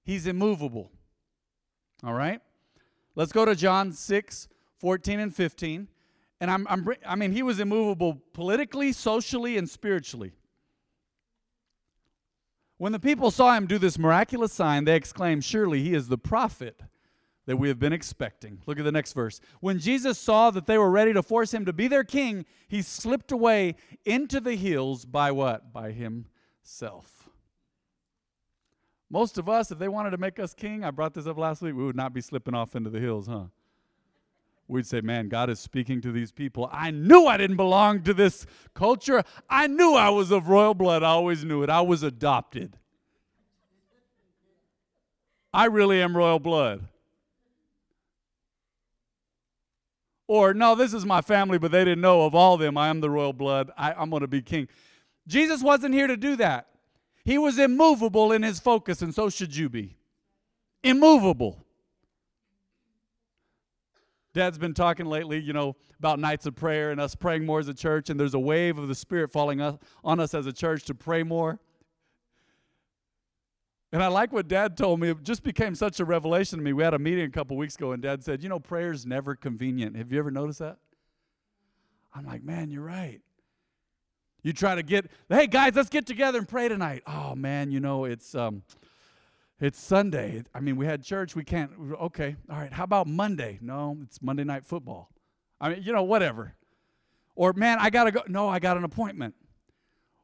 He's 0.02 0.26
immovable. 0.26 0.90
All 2.02 2.14
right? 2.14 2.40
Let's 3.14 3.32
go 3.32 3.44
to 3.44 3.54
John 3.54 3.92
6, 3.92 4.48
14 4.78 5.20
and 5.20 5.34
15. 5.34 5.88
And 6.40 6.50
I'm, 6.50 6.66
I'm 6.68 6.88
I 7.06 7.16
mean, 7.16 7.32
he 7.32 7.42
was 7.42 7.58
immovable 7.58 8.22
politically, 8.32 8.92
socially, 8.92 9.56
and 9.56 9.68
spiritually. 9.68 10.32
When 12.76 12.92
the 12.92 13.00
people 13.00 13.32
saw 13.32 13.54
him 13.54 13.66
do 13.66 13.78
this 13.78 13.98
miraculous 13.98 14.52
sign, 14.52 14.84
they 14.84 14.94
exclaimed, 14.94 15.44
Surely 15.44 15.82
he 15.82 15.94
is 15.94 16.08
the 16.08 16.18
prophet 16.18 16.80
that 17.46 17.56
we 17.56 17.68
have 17.68 17.78
been 17.78 17.92
expecting. 17.92 18.60
Look 18.66 18.78
at 18.78 18.84
the 18.84 18.92
next 18.92 19.14
verse. 19.14 19.40
When 19.60 19.80
Jesus 19.80 20.18
saw 20.18 20.50
that 20.50 20.66
they 20.66 20.78
were 20.78 20.90
ready 20.90 21.12
to 21.14 21.22
force 21.22 21.52
him 21.52 21.64
to 21.64 21.72
be 21.72 21.88
their 21.88 22.04
king, 22.04 22.44
he 22.68 22.82
slipped 22.82 23.32
away 23.32 23.74
into 24.04 24.38
the 24.38 24.54
hills 24.54 25.04
by 25.04 25.32
what? 25.32 25.72
By 25.72 25.90
himself. 25.90 27.30
Most 29.10 29.38
of 29.38 29.48
us, 29.48 29.72
if 29.72 29.78
they 29.78 29.88
wanted 29.88 30.10
to 30.10 30.18
make 30.18 30.38
us 30.38 30.52
king, 30.54 30.84
I 30.84 30.90
brought 30.90 31.14
this 31.14 31.26
up 31.26 31.38
last 31.38 31.62
week, 31.62 31.74
we 31.74 31.84
would 31.84 31.96
not 31.96 32.12
be 32.12 32.20
slipping 32.20 32.54
off 32.54 32.76
into 32.76 32.90
the 32.90 33.00
hills, 33.00 33.26
huh? 33.26 33.46
We'd 34.68 34.86
say, 34.86 35.00
man, 35.00 35.28
God 35.28 35.48
is 35.48 35.58
speaking 35.58 36.02
to 36.02 36.12
these 36.12 36.30
people. 36.30 36.68
I 36.70 36.90
knew 36.90 37.26
I 37.26 37.38
didn't 37.38 37.56
belong 37.56 38.02
to 38.02 38.12
this 38.12 38.44
culture. 38.74 39.24
I 39.48 39.66
knew 39.66 39.94
I 39.94 40.10
was 40.10 40.30
of 40.30 40.48
royal 40.48 40.74
blood. 40.74 41.02
I 41.02 41.08
always 41.08 41.42
knew 41.42 41.62
it. 41.62 41.70
I 41.70 41.80
was 41.80 42.02
adopted. 42.02 42.76
I 45.54 45.64
really 45.64 46.02
am 46.02 46.14
royal 46.14 46.38
blood. 46.38 46.86
Or, 50.26 50.52
no, 50.52 50.74
this 50.74 50.92
is 50.92 51.06
my 51.06 51.22
family, 51.22 51.56
but 51.56 51.70
they 51.70 51.84
didn't 51.84 52.02
know 52.02 52.26
of 52.26 52.34
all 52.34 52.58
them. 52.58 52.76
I 52.76 52.88
am 52.88 53.00
the 53.00 53.08
royal 53.08 53.32
blood. 53.32 53.70
I, 53.78 53.94
I'm 53.94 54.10
going 54.10 54.20
to 54.20 54.28
be 54.28 54.42
king. 54.42 54.68
Jesus 55.26 55.62
wasn't 55.62 55.94
here 55.94 56.06
to 56.06 56.18
do 56.18 56.36
that. 56.36 56.66
He 57.24 57.38
was 57.38 57.58
immovable 57.58 58.32
in 58.32 58.42
his 58.42 58.60
focus, 58.60 59.00
and 59.00 59.14
so 59.14 59.30
should 59.30 59.56
you 59.56 59.70
be. 59.70 59.96
Immovable. 60.84 61.64
Dad's 64.38 64.56
been 64.56 64.72
talking 64.72 65.06
lately, 65.06 65.40
you 65.40 65.52
know, 65.52 65.74
about 65.98 66.20
nights 66.20 66.46
of 66.46 66.54
prayer 66.54 66.92
and 66.92 67.00
us 67.00 67.16
praying 67.16 67.44
more 67.44 67.58
as 67.58 67.66
a 67.66 67.74
church, 67.74 68.08
and 68.08 68.20
there's 68.20 68.34
a 68.34 68.38
wave 68.38 68.78
of 68.78 68.86
the 68.86 68.94
Spirit 68.94 69.32
falling 69.32 69.60
on 69.60 70.20
us 70.20 70.32
as 70.32 70.46
a 70.46 70.52
church 70.52 70.84
to 70.84 70.94
pray 70.94 71.24
more. 71.24 71.58
And 73.90 74.00
I 74.00 74.06
like 74.06 74.32
what 74.32 74.46
Dad 74.46 74.76
told 74.76 75.00
me. 75.00 75.10
It 75.10 75.24
just 75.24 75.42
became 75.42 75.74
such 75.74 75.98
a 75.98 76.04
revelation 76.04 76.56
to 76.60 76.64
me. 76.64 76.72
We 76.72 76.84
had 76.84 76.94
a 76.94 77.00
meeting 77.00 77.24
a 77.24 77.30
couple 77.30 77.56
weeks 77.56 77.74
ago, 77.74 77.90
and 77.90 78.00
Dad 78.00 78.22
said, 78.22 78.44
You 78.44 78.48
know, 78.48 78.60
prayer's 78.60 79.04
never 79.04 79.34
convenient. 79.34 79.96
Have 79.96 80.12
you 80.12 80.20
ever 80.20 80.30
noticed 80.30 80.60
that? 80.60 80.76
I'm 82.14 82.24
like, 82.24 82.44
Man, 82.44 82.70
you're 82.70 82.84
right. 82.84 83.20
You 84.44 84.52
try 84.52 84.76
to 84.76 84.84
get, 84.84 85.10
hey 85.28 85.48
guys, 85.48 85.74
let's 85.74 85.88
get 85.88 86.06
together 86.06 86.38
and 86.38 86.48
pray 86.48 86.68
tonight. 86.68 87.02
Oh 87.08 87.34
man, 87.34 87.72
you 87.72 87.80
know 87.80 88.04
it's 88.04 88.36
um, 88.36 88.62
it's 89.60 89.80
Sunday. 89.80 90.44
I 90.54 90.60
mean, 90.60 90.76
we 90.76 90.86
had 90.86 91.02
church. 91.02 91.34
We 91.34 91.44
can't. 91.44 91.72
Okay, 92.00 92.36
all 92.50 92.58
right. 92.58 92.72
How 92.72 92.84
about 92.84 93.06
Monday? 93.06 93.58
No, 93.60 93.96
it's 94.02 94.22
Monday 94.22 94.44
night 94.44 94.64
football. 94.64 95.10
I 95.60 95.70
mean, 95.70 95.82
you 95.82 95.92
know, 95.92 96.04
whatever. 96.04 96.54
Or 97.34 97.52
man, 97.52 97.78
I 97.80 97.90
gotta 97.90 98.12
go. 98.12 98.22
No, 98.28 98.48
I 98.48 98.58
got 98.58 98.76
an 98.76 98.84
appointment. 98.84 99.34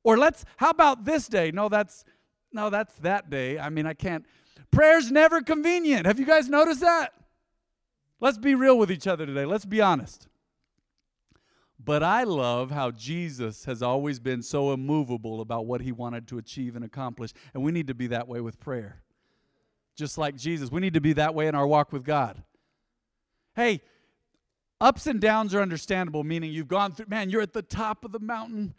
Or 0.03 0.17
let's. 0.17 0.45
How 0.57 0.71
about 0.71 1.05
this 1.05 1.29
day? 1.29 1.51
No, 1.51 1.69
that's 1.69 2.05
no, 2.53 2.71
that's 2.71 2.95
that 2.97 3.31
day. 3.31 3.59
I 3.59 3.71
mean, 3.71 3.87
I 3.87 3.95
can't. 3.95 4.25
Prayer's 4.71 5.11
never 5.11 5.41
convenient. 5.41 6.07
Have 6.07 6.19
you 6.21 6.27
guys 6.27 6.49
noticed 6.49 6.81
that? 6.81 7.13
Let's 8.21 8.39
be 8.39 8.55
real 8.55 8.79
with 8.79 8.91
each 8.91 9.07
other 9.07 9.27
today. 9.27 9.45
Let's 9.45 9.65
be 9.65 9.81
honest. 9.81 10.29
But 11.85 12.03
I 12.03 12.23
love 12.23 12.71
how 12.71 12.91
Jesus 12.93 13.67
has 13.67 13.83
always 13.83 14.19
been 14.19 14.43
so 14.43 14.73
immovable 14.73 15.41
about 15.41 15.67
what 15.67 15.83
he 15.83 15.93
wanted 15.93 16.27
to 16.29 16.39
achieve 16.39 16.77
and 16.77 16.85
accomplish. 16.85 17.33
And 17.53 17.63
we 17.63 17.73
need 17.73 17.89
to 17.89 17.95
be 17.95 18.07
that 18.07 18.27
way 18.27 18.41
with 18.41 18.59
prayer. 18.59 19.04
Just 19.97 20.19
like 20.19 20.37
Jesus. 20.37 20.71
We 20.71 20.81
need 20.81 20.95
to 20.95 21.01
be 21.01 21.13
that 21.15 21.35
way 21.35 21.47
in 21.47 21.55
our 21.55 21.67
walk 21.67 21.93
with 21.93 22.05
God. 22.05 22.43
Hey, 23.55 23.83
ups 24.81 25.07
and 25.07 25.21
downs 25.21 25.55
are 25.55 25.61
understandable, 25.61 26.25
meaning 26.25 26.53
you've 26.53 26.69
gone 26.69 26.93
through, 26.93 27.07
man, 27.09 27.31
you're 27.31 27.43
at 27.43 27.53
the 27.53 27.63
top 27.63 28.05
of 28.05 28.13
the 28.13 28.19
mountain. 28.19 28.75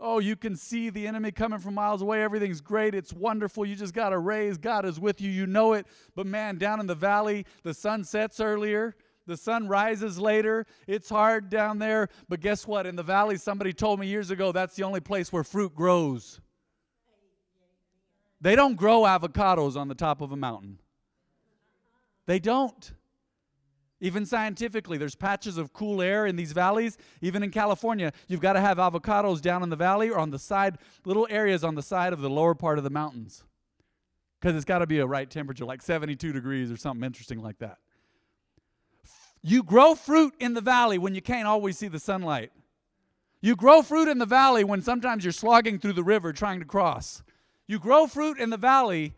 Oh, 0.00 0.20
you 0.20 0.36
can 0.36 0.54
see 0.54 0.90
the 0.90 1.06
enemy 1.06 1.32
coming 1.32 1.58
from 1.58 1.74
miles 1.74 2.02
away. 2.02 2.22
Everything's 2.22 2.60
great. 2.60 2.94
It's 2.94 3.12
wonderful. 3.12 3.66
You 3.66 3.74
just 3.74 3.94
got 3.94 4.10
to 4.10 4.18
raise. 4.18 4.56
God 4.56 4.84
is 4.84 5.00
with 5.00 5.20
you. 5.20 5.30
You 5.30 5.46
know 5.46 5.72
it. 5.72 5.86
But 6.14 6.26
man, 6.26 6.56
down 6.56 6.78
in 6.78 6.86
the 6.86 6.94
valley, 6.94 7.46
the 7.64 7.74
sun 7.74 8.04
sets 8.04 8.38
earlier. 8.38 8.94
The 9.26 9.36
sun 9.36 9.68
rises 9.68 10.18
later. 10.18 10.66
It's 10.86 11.08
hard 11.08 11.50
down 11.50 11.80
there. 11.80 12.08
But 12.28 12.40
guess 12.40 12.66
what? 12.66 12.86
In 12.86 12.94
the 12.96 13.02
valley, 13.02 13.36
somebody 13.36 13.72
told 13.72 13.98
me 13.98 14.06
years 14.06 14.30
ago 14.30 14.52
that's 14.52 14.76
the 14.76 14.84
only 14.84 15.00
place 15.00 15.32
where 15.32 15.44
fruit 15.44 15.74
grows. 15.74 16.40
They 18.40 18.54
don't 18.54 18.76
grow 18.76 19.02
avocados 19.02 19.76
on 19.76 19.88
the 19.88 19.94
top 19.94 20.20
of 20.20 20.32
a 20.32 20.36
mountain. 20.36 20.78
They 22.26 22.38
don't. 22.38 22.92
Even 24.00 24.24
scientifically, 24.24 24.96
there's 24.96 25.16
patches 25.16 25.58
of 25.58 25.72
cool 25.72 26.00
air 26.00 26.26
in 26.26 26.36
these 26.36 26.52
valleys. 26.52 26.96
Even 27.20 27.42
in 27.42 27.50
California, 27.50 28.12
you've 28.28 28.40
got 28.40 28.52
to 28.52 28.60
have 28.60 28.78
avocados 28.78 29.40
down 29.40 29.62
in 29.62 29.70
the 29.70 29.76
valley 29.76 30.08
or 30.08 30.18
on 30.18 30.30
the 30.30 30.38
side, 30.38 30.78
little 31.04 31.26
areas 31.30 31.64
on 31.64 31.74
the 31.74 31.82
side 31.82 32.12
of 32.12 32.20
the 32.20 32.30
lower 32.30 32.54
part 32.54 32.78
of 32.78 32.84
the 32.84 32.90
mountains. 32.90 33.42
Because 34.40 34.54
it's 34.54 34.64
got 34.64 34.78
to 34.78 34.86
be 34.86 35.00
a 35.00 35.06
right 35.06 35.28
temperature, 35.28 35.64
like 35.64 35.82
72 35.82 36.32
degrees 36.32 36.70
or 36.70 36.76
something 36.76 37.04
interesting 37.04 37.42
like 37.42 37.58
that. 37.58 37.78
You 39.42 39.64
grow 39.64 39.96
fruit 39.96 40.34
in 40.38 40.54
the 40.54 40.60
valley 40.60 40.98
when 40.98 41.14
you 41.14 41.22
can't 41.22 41.48
always 41.48 41.76
see 41.76 41.88
the 41.88 41.98
sunlight. 41.98 42.52
You 43.40 43.56
grow 43.56 43.82
fruit 43.82 44.08
in 44.08 44.18
the 44.18 44.26
valley 44.26 44.62
when 44.62 44.82
sometimes 44.82 45.24
you're 45.24 45.32
slogging 45.32 45.78
through 45.78 45.92
the 45.94 46.04
river 46.04 46.32
trying 46.32 46.60
to 46.60 46.64
cross. 46.64 47.22
You 47.68 47.78
grow 47.78 48.06
fruit 48.06 48.40
in 48.40 48.50
the 48.50 48.56
valley 48.56 49.14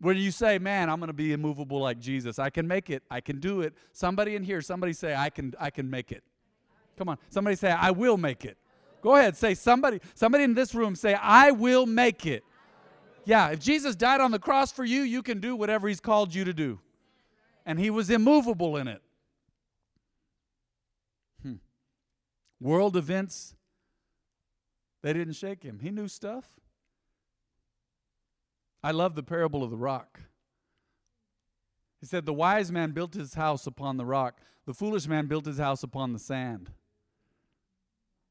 when 0.00 0.16
you 0.16 0.32
say, 0.32 0.58
"Man, 0.58 0.90
I'm 0.90 0.98
going 0.98 1.06
to 1.06 1.14
be 1.14 1.32
immovable 1.32 1.78
like 1.78 2.00
Jesus. 2.00 2.38
I 2.38 2.50
can 2.50 2.66
make 2.66 2.90
it. 2.90 3.04
I 3.10 3.20
can 3.20 3.38
do 3.38 3.62
it." 3.62 3.72
Somebody 3.92 4.34
in 4.34 4.42
here, 4.42 4.60
somebody 4.60 4.92
say, 4.92 5.14
"I 5.14 5.30
can 5.30 5.54
I 5.58 5.70
can 5.70 5.88
make 5.88 6.12
it." 6.12 6.24
Come 6.98 7.08
on. 7.08 7.18
Somebody 7.30 7.56
say, 7.56 7.70
"I 7.70 7.92
will 7.92 8.18
make 8.18 8.44
it." 8.44 8.58
Go 9.00 9.16
ahead, 9.16 9.36
say 9.36 9.54
somebody 9.54 10.00
somebody 10.14 10.44
in 10.44 10.54
this 10.54 10.74
room 10.74 10.94
say, 10.96 11.14
"I 11.14 11.52
will 11.52 11.86
make 11.86 12.26
it." 12.26 12.44
Yeah, 13.24 13.50
if 13.50 13.60
Jesus 13.60 13.94
died 13.94 14.20
on 14.20 14.32
the 14.32 14.38
cross 14.38 14.72
for 14.72 14.84
you, 14.84 15.02
you 15.02 15.22
can 15.22 15.38
do 15.40 15.54
whatever 15.54 15.86
he's 15.86 16.00
called 16.00 16.34
you 16.34 16.44
to 16.44 16.52
do. 16.52 16.80
And 17.64 17.78
he 17.78 17.90
was 17.90 18.10
immovable 18.10 18.76
in 18.76 18.88
it. 18.88 19.00
Hmm. 21.42 21.54
World 22.60 22.96
events, 22.96 23.54
they 25.02 25.12
didn't 25.12 25.34
shake 25.34 25.62
him. 25.62 25.78
He 25.78 25.90
knew 25.90 26.08
stuff. 26.08 26.56
I 28.82 28.90
love 28.90 29.14
the 29.14 29.22
parable 29.22 29.62
of 29.62 29.70
the 29.70 29.76
rock. 29.76 30.20
He 32.00 32.06
said, 32.06 32.26
The 32.26 32.32
wise 32.32 32.72
man 32.72 32.90
built 32.92 33.14
his 33.14 33.34
house 33.34 33.66
upon 33.66 33.96
the 33.96 34.04
rock, 34.04 34.40
the 34.66 34.74
foolish 34.74 35.06
man 35.06 35.26
built 35.26 35.46
his 35.46 35.58
house 35.58 35.82
upon 35.82 36.12
the 36.12 36.18
sand. 36.18 36.70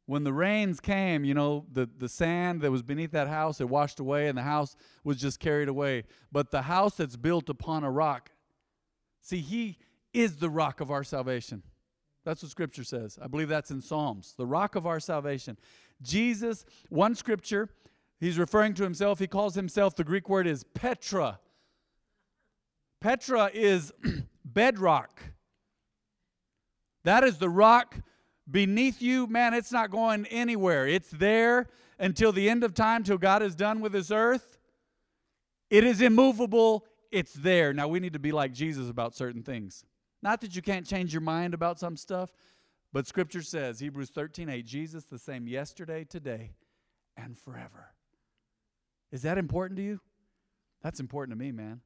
When 0.05 0.25
the 0.25 0.33
rains 0.33 0.81
came, 0.81 1.23
you 1.23 1.33
know, 1.33 1.65
the, 1.71 1.89
the 1.97 2.09
sand 2.09 2.61
that 2.61 2.71
was 2.71 2.81
beneath 2.81 3.11
that 3.11 3.29
house, 3.29 3.61
it 3.61 3.69
washed 3.69 3.99
away 3.99 4.27
and 4.27 4.37
the 4.37 4.41
house 4.41 4.75
was 5.05 5.17
just 5.17 5.39
carried 5.39 5.69
away. 5.69 6.03
But 6.31 6.51
the 6.51 6.63
house 6.63 6.95
that's 6.95 7.15
built 7.15 7.47
upon 7.47 7.85
a 7.85 7.91
rock, 7.91 8.31
see, 9.21 9.39
he 9.39 9.77
is 10.13 10.37
the 10.37 10.49
rock 10.49 10.81
of 10.81 10.91
our 10.91 11.05
salvation. 11.05 11.63
That's 12.25 12.43
what 12.43 12.51
scripture 12.51 12.83
says. 12.83 13.17
I 13.21 13.27
believe 13.27 13.47
that's 13.47 13.71
in 13.71 13.81
Psalms, 13.81 14.33
the 14.37 14.45
rock 14.45 14.75
of 14.75 14.85
our 14.85 14.99
salvation. 14.99 15.57
Jesus, 16.01 16.65
one 16.89 17.15
scripture, 17.15 17.69
he's 18.21 18.39
referring 18.39 18.73
to 18.75 18.83
himself, 18.83 19.19
he 19.19 19.27
calls 19.27 19.55
himself, 19.55 19.95
the 19.95 20.05
Greek 20.05 20.29
word 20.29 20.47
is 20.47 20.63
Petra. 20.63 21.39
Petra 23.01 23.49
is 23.53 23.91
bedrock. 24.45 25.21
That 27.03 27.23
is 27.25 27.39
the 27.39 27.49
rock 27.49 27.95
beneath 28.49 29.01
you. 29.01 29.27
Man, 29.27 29.53
it's 29.53 29.71
not 29.71 29.91
going 29.91 30.25
anywhere. 30.27 30.87
It's 30.87 31.09
there 31.09 31.67
until 31.99 32.31
the 32.31 32.49
end 32.49 32.63
of 32.63 32.73
time, 32.73 33.03
till 33.03 33.17
God 33.17 33.43
is 33.43 33.55
done 33.55 33.81
with 33.81 33.91
this 33.91 34.11
earth. 34.11 34.59
It 35.69 35.83
is 35.83 36.01
immovable. 36.01 36.85
It's 37.11 37.33
there. 37.33 37.73
Now, 37.73 37.87
we 37.87 37.99
need 37.99 38.13
to 38.13 38.19
be 38.19 38.31
like 38.31 38.53
Jesus 38.53 38.89
about 38.89 39.15
certain 39.15 39.43
things. 39.43 39.83
Not 40.21 40.41
that 40.41 40.55
you 40.55 40.61
can't 40.61 40.85
change 40.85 41.13
your 41.13 41.21
mind 41.21 41.53
about 41.53 41.79
some 41.79 41.97
stuff, 41.97 42.31
but 42.93 43.07
scripture 43.07 43.41
says, 43.41 43.79
Hebrews 43.79 44.09
13 44.11 44.49
8, 44.49 44.65
Jesus 44.65 45.05
the 45.05 45.17
same 45.17 45.47
yesterday, 45.47 46.03
today, 46.03 46.51
and 47.17 47.37
forever. 47.37 47.95
Is 49.11 49.23
that 49.23 49.37
important 49.37 49.77
to 49.77 49.83
you? 49.83 49.99
That's 50.81 50.99
important 50.99 51.37
to 51.37 51.43
me, 51.43 51.51
man. 51.51 51.81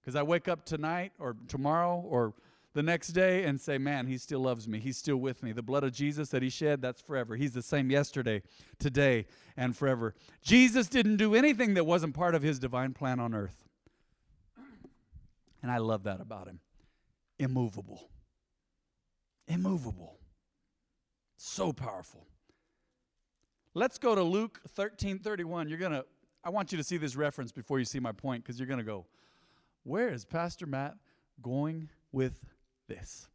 Because 0.00 0.14
I 0.14 0.22
wake 0.22 0.48
up 0.48 0.64
tonight 0.64 1.12
or 1.18 1.36
tomorrow 1.48 1.96
or 2.08 2.34
the 2.74 2.82
next 2.82 3.08
day 3.08 3.44
and 3.44 3.60
say, 3.60 3.76
man, 3.76 4.06
he 4.06 4.16
still 4.16 4.40
loves 4.40 4.68
me. 4.68 4.78
He's 4.78 4.96
still 4.96 5.16
with 5.16 5.42
me. 5.42 5.52
The 5.52 5.62
blood 5.62 5.84
of 5.84 5.92
Jesus 5.92 6.28
that 6.30 6.42
he 6.42 6.48
shed, 6.48 6.80
that's 6.80 7.00
forever. 7.00 7.36
He's 7.36 7.52
the 7.52 7.62
same 7.62 7.90
yesterday, 7.90 8.42
today, 8.78 9.26
and 9.56 9.76
forever. 9.76 10.14
Jesus 10.42 10.88
didn't 10.88 11.16
do 11.16 11.34
anything 11.34 11.74
that 11.74 11.84
wasn't 11.84 12.14
part 12.14 12.34
of 12.34 12.42
his 12.42 12.58
divine 12.58 12.94
plan 12.94 13.18
on 13.18 13.34
earth. 13.34 13.68
And 15.62 15.72
I 15.72 15.78
love 15.78 16.04
that 16.04 16.20
about 16.20 16.46
him 16.46 16.60
immovable. 17.38 18.10
Immovable. 19.46 20.18
So 21.36 21.72
powerful. 21.72 22.26
Let's 23.74 23.98
go 23.98 24.14
to 24.14 24.22
Luke 24.22 24.60
13 24.68 25.20
31. 25.20 25.68
You're 25.68 25.78
going 25.78 25.92
to, 25.92 26.04
I 26.48 26.50
want 26.50 26.72
you 26.72 26.78
to 26.78 26.84
see 26.84 26.96
this 26.96 27.14
reference 27.14 27.52
before 27.52 27.78
you 27.78 27.84
see 27.84 28.00
my 28.00 28.10
point 28.10 28.42
because 28.42 28.58
you're 28.58 28.66
going 28.66 28.78
to 28.78 28.82
go, 28.82 29.04
Where 29.82 30.08
is 30.08 30.24
Pastor 30.24 30.64
Matt 30.64 30.96
going 31.42 31.90
with 32.10 32.40
this? 32.88 33.28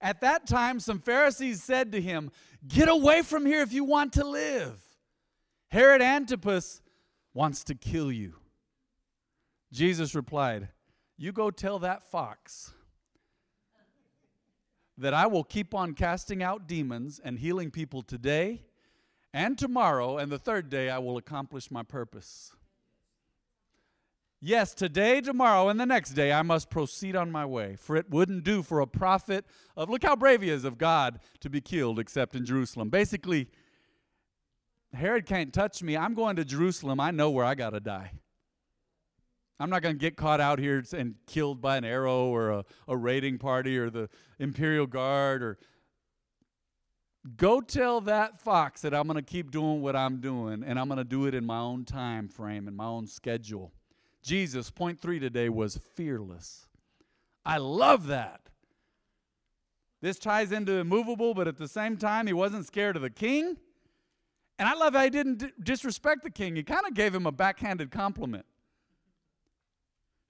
At 0.00 0.22
that 0.22 0.46
time, 0.46 0.80
some 0.80 0.98
Pharisees 0.98 1.62
said 1.62 1.92
to 1.92 2.00
him, 2.00 2.30
Get 2.66 2.88
away 2.88 3.20
from 3.20 3.44
here 3.44 3.60
if 3.60 3.74
you 3.74 3.84
want 3.84 4.14
to 4.14 4.24
live. 4.24 4.80
Herod 5.66 6.00
Antipas 6.00 6.80
wants 7.34 7.64
to 7.64 7.74
kill 7.74 8.10
you. 8.10 8.36
Jesus 9.70 10.14
replied, 10.14 10.68
You 11.18 11.32
go 11.32 11.50
tell 11.50 11.80
that 11.80 12.02
fox 12.02 12.72
that 14.96 15.12
I 15.12 15.26
will 15.26 15.44
keep 15.44 15.74
on 15.74 15.92
casting 15.92 16.42
out 16.42 16.66
demons 16.66 17.20
and 17.22 17.38
healing 17.38 17.70
people 17.70 18.00
today 18.00 18.62
and 19.32 19.58
tomorrow, 19.58 20.18
and 20.18 20.30
the 20.32 20.38
third 20.38 20.68
day 20.68 20.90
I 20.90 20.98
will 20.98 21.16
accomplish 21.16 21.70
my 21.70 21.82
purpose. 21.82 22.52
Yes, 24.40 24.72
today, 24.72 25.20
tomorrow, 25.20 25.68
and 25.68 25.80
the 25.80 25.86
next 25.86 26.10
day 26.10 26.32
I 26.32 26.42
must 26.42 26.70
proceed 26.70 27.16
on 27.16 27.32
my 27.32 27.44
way, 27.44 27.76
for 27.76 27.96
it 27.96 28.08
wouldn't 28.08 28.44
do 28.44 28.62
for 28.62 28.80
a 28.80 28.86
prophet 28.86 29.44
of, 29.76 29.90
look 29.90 30.04
how 30.04 30.14
brave 30.14 30.42
he 30.42 30.50
is, 30.50 30.64
of 30.64 30.78
God 30.78 31.18
to 31.40 31.50
be 31.50 31.60
killed 31.60 31.98
except 31.98 32.36
in 32.36 32.44
Jerusalem. 32.44 32.88
Basically, 32.88 33.48
Herod 34.94 35.26
can't 35.26 35.52
touch 35.52 35.82
me. 35.82 35.96
I'm 35.96 36.14
going 36.14 36.36
to 36.36 36.44
Jerusalem. 36.44 37.00
I 37.00 37.10
know 37.10 37.30
where 37.30 37.44
I 37.44 37.56
got 37.56 37.70
to 37.70 37.80
die. 37.80 38.12
I'm 39.60 39.70
not 39.70 39.82
going 39.82 39.96
to 39.96 40.00
get 40.00 40.16
caught 40.16 40.40
out 40.40 40.60
here 40.60 40.84
and 40.92 41.16
killed 41.26 41.60
by 41.60 41.76
an 41.76 41.84
arrow 41.84 42.26
or 42.26 42.50
a, 42.50 42.64
a 42.86 42.96
raiding 42.96 43.38
party 43.38 43.76
or 43.76 43.90
the 43.90 44.08
Imperial 44.38 44.86
Guard 44.86 45.42
or 45.42 45.58
go 47.36 47.60
tell 47.60 48.00
that 48.02 48.40
fox 48.40 48.82
that 48.82 48.94
I'm 48.94 49.06
going 49.06 49.16
to 49.16 49.22
keep 49.22 49.50
doing 49.50 49.82
what 49.82 49.96
I'm 49.96 50.20
doing 50.20 50.62
and 50.64 50.78
I'm 50.78 50.88
going 50.88 50.98
to 50.98 51.04
do 51.04 51.26
it 51.26 51.34
in 51.34 51.44
my 51.44 51.58
own 51.58 51.84
time 51.84 52.28
frame 52.28 52.68
and 52.68 52.76
my 52.76 52.86
own 52.86 53.06
schedule. 53.06 53.72
Jesus, 54.22 54.70
point 54.70 55.00
three 55.00 55.18
today 55.18 55.48
was 55.48 55.78
fearless. 55.94 56.66
I 57.44 57.58
love 57.58 58.06
that. 58.08 58.40
This 60.00 60.18
ties 60.18 60.52
into 60.52 60.72
immovable, 60.72 61.34
but 61.34 61.48
at 61.48 61.56
the 61.56 61.66
same 61.66 61.96
time, 61.96 62.26
he 62.26 62.32
wasn't 62.32 62.66
scared 62.66 62.96
of 62.96 63.02
the 63.02 63.10
king. 63.10 63.56
And 64.58 64.68
I 64.68 64.74
love 64.74 64.94
how 64.94 65.04
he 65.04 65.10
didn't 65.10 65.64
disrespect 65.64 66.22
the 66.22 66.30
king. 66.30 66.56
He 66.56 66.62
kind 66.62 66.86
of 66.86 66.94
gave 66.94 67.14
him 67.14 67.26
a 67.26 67.32
backhanded 67.32 67.90
compliment. 67.90 68.44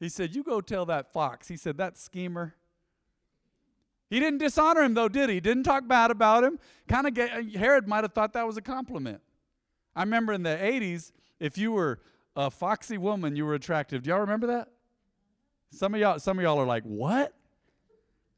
He 0.00 0.08
said, 0.08 0.34
You 0.34 0.42
go 0.42 0.60
tell 0.60 0.86
that 0.86 1.12
fox. 1.12 1.48
He 1.48 1.56
said, 1.56 1.76
That 1.76 1.98
schemer. 1.98 2.54
He 4.10 4.20
didn't 4.20 4.38
dishonor 4.38 4.82
him, 4.82 4.94
though, 4.94 5.08
did 5.08 5.28
he? 5.28 5.40
Didn't 5.40 5.64
talk 5.64 5.86
bad 5.86 6.10
about 6.10 6.44
him. 6.44 6.58
Kind 6.88 7.06
of 7.06 7.14
get, 7.14 7.32
uh, 7.32 7.58
Herod 7.58 7.86
might 7.86 8.04
have 8.04 8.14
thought 8.14 8.32
that 8.32 8.46
was 8.46 8.56
a 8.56 8.62
compliment. 8.62 9.20
I 9.94 10.02
remember 10.02 10.32
in 10.32 10.42
the 10.42 10.56
80s, 10.56 11.12
if 11.38 11.58
you 11.58 11.72
were 11.72 12.00
a 12.34 12.50
foxy 12.50 12.96
woman, 12.96 13.36
you 13.36 13.44
were 13.44 13.54
attractive. 13.54 14.02
Do 14.02 14.10
y'all 14.10 14.20
remember 14.20 14.46
that? 14.48 14.68
Some 15.70 15.94
of 15.94 16.00
y'all, 16.00 16.18
some 16.18 16.38
of 16.38 16.42
y'all 16.42 16.58
are 16.58 16.66
like, 16.66 16.84
what? 16.84 17.34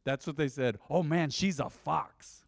That's 0.04 0.26
what 0.26 0.36
they 0.36 0.48
said. 0.48 0.78
Oh 0.88 1.02
man, 1.02 1.30
she's 1.30 1.60
a 1.60 1.70
fox. 1.70 2.44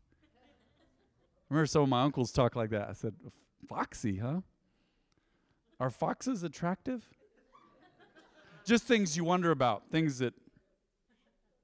I 1.51 1.55
remember 1.55 1.67
some 1.67 1.83
of 1.83 1.89
my 1.89 2.03
uncles 2.03 2.33
talk 2.33 2.57
like 2.57 2.71
that. 2.71 2.89
I 2.89 2.93
said, 2.95 3.15
Foxy, 3.69 4.17
huh? 4.19 4.41
Are 5.79 5.91
foxes 5.91 6.43
attractive? 6.43 7.09
Just 8.65 8.85
things 8.85 9.17
you 9.17 9.25
wonder 9.25 9.51
about, 9.51 9.91
things 9.91 10.19
that 10.19 10.35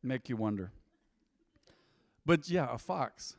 make 0.03 0.29
you 0.29 0.37
wonder. 0.37 0.73
But 2.29 2.51
yeah, 2.51 2.69
a 2.71 2.77
fox. 2.77 3.37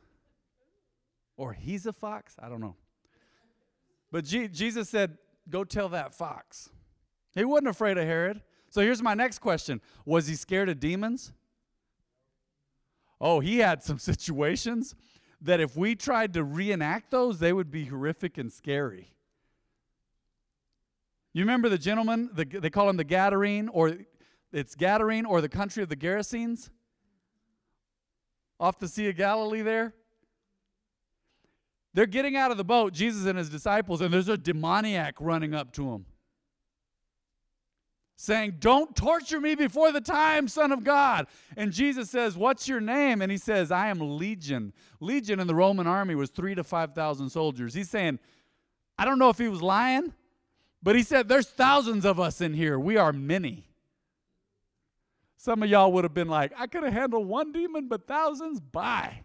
Or 1.36 1.52
he's 1.52 1.86
a 1.86 1.92
fox? 1.92 2.34
I 2.42 2.48
don't 2.48 2.60
know. 2.60 2.74
But 4.10 4.24
G- 4.24 4.48
Jesus 4.48 4.88
said, 4.88 5.16
Go 5.48 5.62
tell 5.62 5.88
that 5.90 6.12
fox. 6.12 6.70
He 7.32 7.44
wasn't 7.44 7.68
afraid 7.68 7.98
of 7.98 8.04
Herod. 8.04 8.42
So 8.68 8.80
here's 8.80 9.00
my 9.00 9.14
next 9.14 9.38
question 9.38 9.80
Was 10.04 10.26
he 10.26 10.34
scared 10.34 10.68
of 10.68 10.80
demons? 10.80 11.32
Oh, 13.20 13.38
he 13.38 13.58
had 13.58 13.84
some 13.84 13.98
situations 14.12 14.96
that 15.40 15.60
if 15.60 15.76
we 15.76 15.94
tried 15.94 16.34
to 16.34 16.42
reenact 16.42 17.12
those, 17.12 17.38
they 17.38 17.52
would 17.52 17.70
be 17.70 17.84
horrific 17.84 18.38
and 18.38 18.52
scary. 18.52 19.14
You 21.32 21.42
remember 21.42 21.68
the 21.68 21.78
gentleman, 21.78 22.28
the, 22.32 22.44
they 22.44 22.70
call 22.70 22.88
him 22.88 22.96
the 22.96 23.04
Gadarene, 23.04 23.68
or 23.72 23.98
it's 24.52 24.74
Gadarene 24.74 25.26
or 25.28 25.40
the 25.40 25.48
country 25.48 25.80
of 25.80 25.88
the 25.88 25.96
Gerasenes? 25.96 26.70
Off 28.60 28.78
the 28.78 28.86
Sea 28.86 29.08
of 29.08 29.16
Galilee 29.16 29.62
there? 29.62 29.94
They're 31.92 32.06
getting 32.06 32.36
out 32.36 32.52
of 32.52 32.56
the 32.56 32.64
boat, 32.64 32.92
Jesus 32.92 33.26
and 33.26 33.36
his 33.36 33.48
disciples, 33.48 34.00
and 34.00 34.14
there's 34.14 34.28
a 34.28 34.36
demoniac 34.36 35.16
running 35.18 35.54
up 35.54 35.72
to 35.72 35.90
him, 35.90 36.06
saying, 38.14 38.58
Don't 38.60 38.94
torture 38.94 39.40
me 39.40 39.56
before 39.56 39.90
the 39.90 40.00
time, 40.00 40.46
Son 40.46 40.70
of 40.70 40.84
God. 40.84 41.26
And 41.56 41.72
Jesus 41.72 42.08
says, 42.08 42.36
What's 42.36 42.68
your 42.68 42.80
name? 42.80 43.22
And 43.22 43.32
he 43.32 43.38
says, 43.38 43.72
I 43.72 43.88
am 43.88 43.98
Legion. 44.18 44.72
Legion 45.00 45.40
in 45.40 45.48
the 45.48 45.54
Roman 45.54 45.88
army 45.88 46.14
was 46.14 46.30
three 46.30 46.54
to 46.54 46.62
5,000 46.62 47.28
soldiers. 47.30 47.74
He's 47.74 47.90
saying, 47.90 48.20
I 48.96 49.04
don't 49.04 49.18
know 49.18 49.30
if 49.30 49.38
he 49.38 49.48
was 49.48 49.62
lying 49.62 50.12
but 50.82 50.96
he 50.96 51.02
said, 51.02 51.28
There's 51.28 51.48
thousands 51.48 52.04
of 52.04 52.18
us 52.18 52.40
in 52.40 52.54
here. 52.54 52.78
We 52.78 52.96
are 52.96 53.12
many. 53.12 53.66
Some 55.42 55.62
of 55.62 55.70
y'all 55.70 55.90
would 55.92 56.04
have 56.04 56.12
been 56.12 56.28
like, 56.28 56.52
I 56.54 56.66
could 56.66 56.82
have 56.82 56.92
handled 56.92 57.26
one 57.26 57.50
demon, 57.50 57.88
but 57.88 58.06
thousands? 58.06 58.60
Bye. 58.60 59.22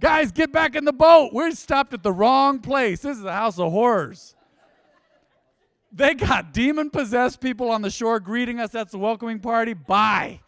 Guys, 0.00 0.32
get 0.32 0.50
back 0.50 0.74
in 0.74 0.84
the 0.84 0.92
boat. 0.92 1.32
We're 1.32 1.52
stopped 1.52 1.94
at 1.94 2.02
the 2.02 2.10
wrong 2.10 2.58
place. 2.58 3.02
This 3.02 3.18
is 3.18 3.24
a 3.24 3.32
house 3.32 3.56
of 3.56 3.70
horrors. 3.70 4.34
They 5.92 6.14
got 6.14 6.52
demon 6.52 6.90
possessed 6.90 7.40
people 7.40 7.70
on 7.70 7.82
the 7.82 7.90
shore 7.90 8.18
greeting 8.18 8.58
us. 8.58 8.70
That's 8.70 8.90
the 8.90 8.98
welcoming 8.98 9.38
party. 9.38 9.74
Bye. 9.74 10.40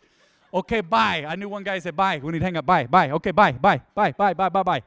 Okay, 0.52 0.80
bye. 0.80 1.24
I 1.24 1.36
knew 1.36 1.48
one 1.48 1.62
guy 1.62 1.78
said 1.78 1.94
bye. 1.94 2.18
We 2.20 2.32
need 2.32 2.40
to 2.40 2.44
hang 2.44 2.56
up. 2.56 2.66
Bye, 2.66 2.88
bye. 2.88 3.12
Okay, 3.12 3.30
bye, 3.30 3.52
bye, 3.52 3.80
bye, 3.94 4.10
bye, 4.10 4.34
bye, 4.34 4.48
bye, 4.48 4.62
bye. 4.64 4.82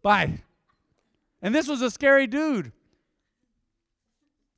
Bye. 0.00 0.38
And 1.42 1.54
this 1.54 1.68
was 1.68 1.82
a 1.82 1.90
scary 1.90 2.26
dude. 2.26 2.72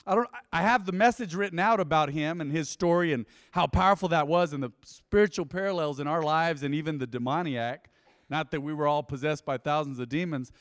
I 0.06 0.14
don't 0.14 0.28
I 0.52 0.62
have 0.62 0.84
the 0.84 0.92
message 0.92 1.34
written 1.34 1.58
out 1.58 1.80
about 1.80 2.10
him 2.10 2.40
and 2.40 2.52
his 2.52 2.68
story 2.68 3.12
and 3.12 3.24
how 3.52 3.66
powerful 3.66 4.08
that 4.10 4.28
was 4.28 4.52
and 4.52 4.62
the 4.62 4.72
spiritual 4.84 5.46
parallels 5.46 5.98
in 5.98 6.06
our 6.06 6.22
lives 6.22 6.62
and 6.62 6.74
even 6.74 6.98
the 6.98 7.06
demoniac. 7.06 7.90
Not 8.28 8.50
that 8.50 8.62
we 8.62 8.74
were 8.74 8.86
all 8.86 9.02
possessed 9.02 9.44
by 9.44 9.58
thousands 9.58 9.98
of 9.98 10.08
demons, 10.08 10.52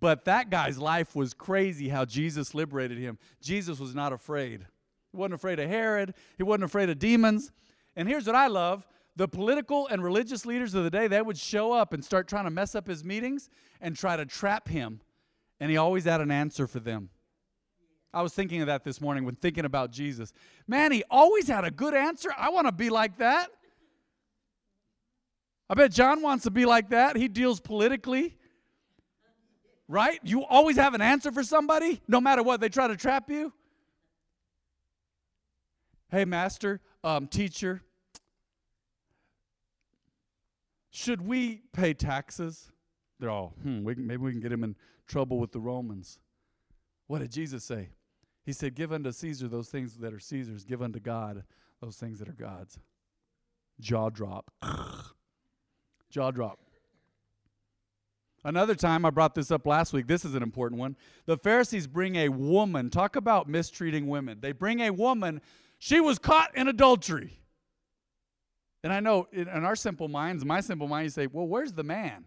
but 0.00 0.24
that 0.24 0.50
guy's 0.50 0.78
life 0.78 1.14
was 1.14 1.34
crazy 1.34 1.88
how 1.88 2.04
Jesus 2.04 2.54
liberated 2.54 2.98
him. 2.98 3.18
Jesus 3.40 3.78
was 3.78 3.94
not 3.94 4.12
afraid. 4.12 4.66
He 5.12 5.16
wasn't 5.16 5.34
afraid 5.34 5.58
of 5.58 5.68
Herod, 5.68 6.14
he 6.36 6.42
wasn't 6.42 6.64
afraid 6.64 6.90
of 6.90 6.98
demons. 6.98 7.52
And 7.94 8.08
here's 8.08 8.26
what 8.26 8.36
I 8.36 8.48
love 8.48 8.86
the 9.16 9.26
political 9.26 9.86
and 9.88 10.04
religious 10.04 10.44
leaders 10.44 10.74
of 10.74 10.84
the 10.84 10.90
day, 10.90 11.08
they 11.08 11.22
would 11.22 11.38
show 11.38 11.72
up 11.72 11.94
and 11.94 12.04
start 12.04 12.28
trying 12.28 12.44
to 12.44 12.50
mess 12.50 12.74
up 12.74 12.86
his 12.86 13.02
meetings 13.02 13.48
and 13.80 13.96
try 13.96 14.14
to 14.14 14.26
trap 14.26 14.68
him. 14.68 15.00
And 15.58 15.70
he 15.70 15.78
always 15.78 16.04
had 16.04 16.20
an 16.20 16.30
answer 16.30 16.66
for 16.66 16.80
them. 16.80 17.08
I 18.16 18.22
was 18.22 18.32
thinking 18.32 18.62
of 18.62 18.68
that 18.68 18.82
this 18.82 18.98
morning 18.98 19.26
when 19.26 19.34
thinking 19.34 19.66
about 19.66 19.90
Jesus. 19.90 20.32
Man, 20.66 20.90
he 20.90 21.04
always 21.10 21.48
had 21.48 21.66
a 21.66 21.70
good 21.70 21.92
answer. 21.92 22.30
I 22.34 22.48
want 22.48 22.66
to 22.66 22.72
be 22.72 22.88
like 22.88 23.18
that. 23.18 23.50
I 25.68 25.74
bet 25.74 25.92
John 25.92 26.22
wants 26.22 26.44
to 26.44 26.50
be 26.50 26.64
like 26.64 26.88
that. 26.88 27.16
He 27.16 27.28
deals 27.28 27.60
politically. 27.60 28.38
Right? 29.86 30.18
You 30.24 30.46
always 30.46 30.76
have 30.76 30.94
an 30.94 31.02
answer 31.02 31.30
for 31.30 31.44
somebody, 31.44 32.00
no 32.08 32.18
matter 32.18 32.42
what. 32.42 32.58
They 32.58 32.70
try 32.70 32.88
to 32.88 32.96
trap 32.96 33.28
you. 33.28 33.52
Hey, 36.08 36.24
master, 36.24 36.80
um, 37.04 37.26
teacher, 37.26 37.82
should 40.88 41.20
we 41.20 41.64
pay 41.74 41.92
taxes? 41.92 42.72
They're 43.20 43.28
all, 43.28 43.52
hmm, 43.62 43.84
we 43.84 43.94
maybe 43.94 44.22
we 44.22 44.32
can 44.32 44.40
get 44.40 44.52
him 44.52 44.64
in 44.64 44.74
trouble 45.06 45.38
with 45.38 45.52
the 45.52 45.60
Romans. 45.60 46.18
What 47.08 47.18
did 47.18 47.30
Jesus 47.30 47.62
say? 47.62 47.90
He 48.46 48.52
said, 48.52 48.76
Give 48.76 48.92
unto 48.92 49.10
Caesar 49.10 49.48
those 49.48 49.68
things 49.68 49.96
that 49.96 50.14
are 50.14 50.20
Caesar's, 50.20 50.64
give 50.64 50.80
unto 50.80 51.00
God 51.00 51.42
those 51.82 51.96
things 51.96 52.20
that 52.20 52.28
are 52.28 52.32
God's. 52.32 52.78
Jaw 53.80 54.08
drop. 54.08 54.52
Jaw 56.10 56.30
drop. 56.30 56.60
Another 58.44 58.76
time, 58.76 59.04
I 59.04 59.10
brought 59.10 59.34
this 59.34 59.50
up 59.50 59.66
last 59.66 59.92
week. 59.92 60.06
This 60.06 60.24
is 60.24 60.36
an 60.36 60.42
important 60.44 60.78
one. 60.78 60.96
The 61.26 61.36
Pharisees 61.36 61.88
bring 61.88 62.14
a 62.14 62.28
woman. 62.28 62.88
Talk 62.88 63.16
about 63.16 63.48
mistreating 63.48 64.06
women. 64.06 64.38
They 64.40 64.52
bring 64.52 64.80
a 64.80 64.90
woman. 64.90 65.40
She 65.80 65.98
was 65.98 66.20
caught 66.20 66.56
in 66.56 66.68
adultery. 66.68 67.40
And 68.84 68.92
I 68.92 69.00
know 69.00 69.26
in, 69.32 69.48
our 69.48 69.74
simple 69.74 70.06
minds, 70.06 70.44
my 70.44 70.60
simple 70.60 70.86
mind, 70.86 71.06
you 71.06 71.10
say, 71.10 71.26
well, 71.26 71.48
where's 71.48 71.72
the 71.72 71.82
man? 71.82 72.26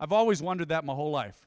I've 0.00 0.12
always 0.12 0.42
wondered 0.42 0.70
that 0.70 0.84
my 0.84 0.92
whole 0.92 1.12
life. 1.12 1.46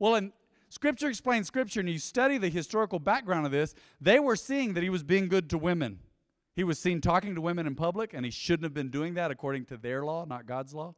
Well, 0.00 0.16
in 0.16 0.32
Scripture 0.76 1.08
explains 1.08 1.46
Scripture, 1.46 1.80
and 1.80 1.88
you 1.88 1.98
study 1.98 2.36
the 2.36 2.50
historical 2.50 2.98
background 2.98 3.46
of 3.46 3.50
this, 3.50 3.74
they 3.98 4.20
were 4.20 4.36
seeing 4.36 4.74
that 4.74 4.82
he 4.82 4.90
was 4.90 5.02
being 5.02 5.26
good 5.26 5.48
to 5.48 5.56
women. 5.56 6.00
He 6.54 6.64
was 6.64 6.78
seen 6.78 7.00
talking 7.00 7.34
to 7.34 7.40
women 7.40 7.66
in 7.66 7.74
public, 7.74 8.12
and 8.12 8.26
he 8.26 8.30
shouldn't 8.30 8.64
have 8.64 8.74
been 8.74 8.90
doing 8.90 9.14
that 9.14 9.30
according 9.30 9.64
to 9.66 9.78
their 9.78 10.04
law, 10.04 10.26
not 10.26 10.44
God's 10.44 10.74
law. 10.74 10.94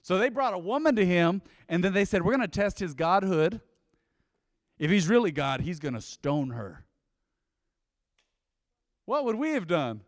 So 0.00 0.16
they 0.16 0.28
brought 0.28 0.54
a 0.54 0.58
woman 0.58 0.94
to 0.94 1.04
him, 1.04 1.42
and 1.68 1.82
then 1.82 1.92
they 1.92 2.04
said, 2.04 2.22
We're 2.22 2.36
going 2.36 2.48
to 2.48 2.60
test 2.60 2.78
his 2.78 2.94
godhood. 2.94 3.60
If 4.78 4.92
he's 4.92 5.08
really 5.08 5.32
God, 5.32 5.62
he's 5.62 5.80
going 5.80 5.94
to 5.94 6.00
stone 6.00 6.50
her. 6.50 6.84
What 9.06 9.24
would 9.24 9.34
we 9.34 9.54
have 9.54 9.66
done? 9.66 10.02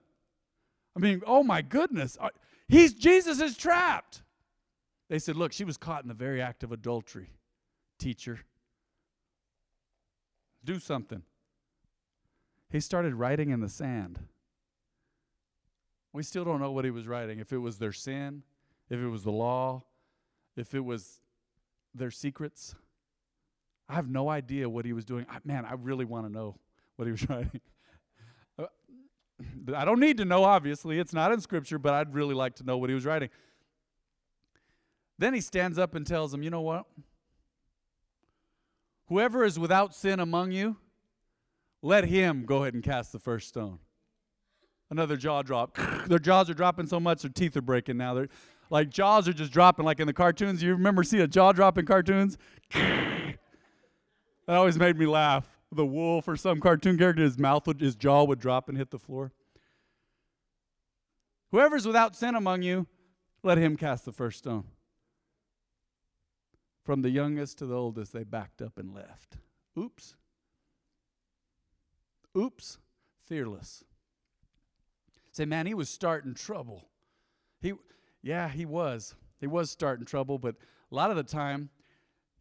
I 0.95 1.01
mean, 1.01 1.23
oh 1.27 1.43
my 1.43 1.61
goodness. 1.61 2.17
Uh, 2.21 2.29
he's 2.69 2.95
Jesus 2.95 3.41
is 3.41 3.57
trapped. 3.57 4.23
They 5.09 5.19
said, 5.19 5.35
Look, 5.35 5.53
she 5.53 5.65
was 5.65 5.77
caught 5.77 6.05
in 6.05 6.09
the 6.09 6.15
very 6.15 6.41
act 6.41 6.63
of 6.63 6.71
adultery. 6.71 7.31
Teacher, 7.99 8.39
do 10.65 10.79
something. 10.79 11.23
He 12.71 12.81
started 12.81 13.15
writing 13.15 13.51
in 13.51 13.61
the 13.61 13.69
sand. 13.69 14.19
We 16.13 16.23
still 16.23 16.45
don't 16.45 16.61
know 16.61 16.73
what 16.73 16.85
he 16.85 16.91
was 16.91 17.07
writing. 17.07 17.39
If 17.39 17.53
it 17.53 17.59
was 17.59 17.79
their 17.79 17.93
sin, 17.93 18.43
if 18.91 18.99
it 18.99 19.09
was 19.09 19.25
the 19.25 19.33
law, 19.33 19.85
if 20.57 20.75
it 20.75 20.85
was 20.85 21.21
their 21.95 22.11
secrets. 22.11 22.75
I 23.89 23.95
have 23.95 24.09
no 24.09 24.29
idea 24.29 24.69
what 24.69 24.85
he 24.85 24.93
was 24.93 25.05
doing. 25.05 25.27
I, 25.29 25.39
man, 25.45 25.65
I 25.65 25.75
really 25.75 26.05
want 26.05 26.27
to 26.27 26.33
know 26.33 26.57
what 26.97 27.07
he 27.07 27.13
was 27.13 27.29
writing. 27.29 27.61
Uh, 28.59 28.67
I 29.75 29.85
don't 29.85 30.01
need 30.01 30.19
to 30.19 30.25
know, 30.25 30.45
obviously. 30.45 30.99
It's 30.99 31.13
not 31.13 31.33
in 31.33 31.41
Scripture, 31.41 31.79
but 31.79 31.95
I'd 31.95 32.15
really 32.15 32.35
like 32.35 32.57
to 32.57 32.65
know 32.65 32.79
what 32.79 32.89
he 32.89 32.95
was 32.95 33.05
writing. 33.05 33.29
Then 35.19 35.35
he 35.35 35.41
stands 35.41 35.79
up 35.79 35.95
and 35.95 36.07
tells 36.07 36.33
them, 36.33 36.43
You 36.43 36.51
know 36.51 36.63
what? 36.63 36.87
Whoever 39.13 39.45
is 39.45 39.59
without 39.59 39.95
sin 39.95 40.21
among 40.21 40.53
you, 40.53 40.79
let 41.83 42.05
him 42.05 42.47
go 42.47 42.63
ahead 42.63 42.73
and 42.73 42.83
cast 42.83 43.13
the 43.13 43.19
first 43.19 43.47
stone. 43.47 43.79
Another 44.91 45.19
jaw 45.19 45.43
drop. 45.43 45.77
their 46.07 46.19
jaws 46.19 46.49
are 46.49 46.55
dropping 46.55 46.87
so 46.87 46.99
much, 46.99 47.21
their 47.21 47.31
teeth 47.31 47.55
are 47.55 47.61
breaking 47.61 47.99
now. 47.99 48.15
They're 48.15 48.31
like 48.71 48.89
jaws 48.89 49.29
are 49.29 49.35
just 49.35 49.53
dropping, 49.53 49.85
like 49.85 50.01
in 50.01 50.07
the 50.07 50.15
cartoons. 50.15 50.63
You 50.63 50.71
remember 50.71 51.03
seeing 51.03 51.23
a 51.23 51.29
jaw 51.29 51.53
drop 51.53 51.77
in 51.77 51.85
cartoons? 51.85 52.39
that 52.73 53.37
always 54.49 54.79
made 54.79 54.97
me 54.97 55.05
laugh. 55.05 55.47
The 55.71 55.85
wolf 55.85 56.27
or 56.27 56.35
some 56.35 56.59
cartoon 56.59 56.97
character, 56.97 57.23
his 57.23 57.39
mouth 57.39 57.67
would, 57.67 57.83
his 57.83 57.95
jaw 57.95 58.25
would 58.25 58.39
drop 58.39 58.71
and 58.71 58.79
hit 58.79 58.91
the 58.91 58.99
floor. 58.99 59.31
Whoever's 61.51 61.87
without 61.87 62.17
sin 62.17 62.35
among 62.35 62.63
you, 62.63 62.87
let 63.43 63.59
him 63.59 63.77
cast 63.77 64.07
the 64.07 64.13
first 64.13 64.39
stone. 64.39 64.65
From 66.85 67.03
the 67.03 67.11
youngest 67.11 67.59
to 67.59 67.67
the 67.67 67.77
oldest, 67.77 68.13
they 68.13 68.25
backed 68.25 68.61
up 68.61 68.79
and 68.79 68.93
left. 68.93 69.39
Oops. 69.79 70.17
Oops. 72.37 72.79
Fearless. 73.25 73.85
Say, 75.31 75.45
man, 75.45 75.67
he 75.67 75.75
was 75.75 75.89
starting 75.89 76.35
trouble. 76.35 76.89
He, 77.61 77.73
yeah, 78.23 78.49
he 78.49 78.67
was. 78.67 79.15
He 79.41 79.47
was 79.47 79.71
starting 79.71 80.05
trouble, 80.05 80.39
but 80.39 80.57
a 80.91 80.95
lot 80.95 81.11
of 81.11 81.17
the 81.17 81.23
time, 81.23 81.71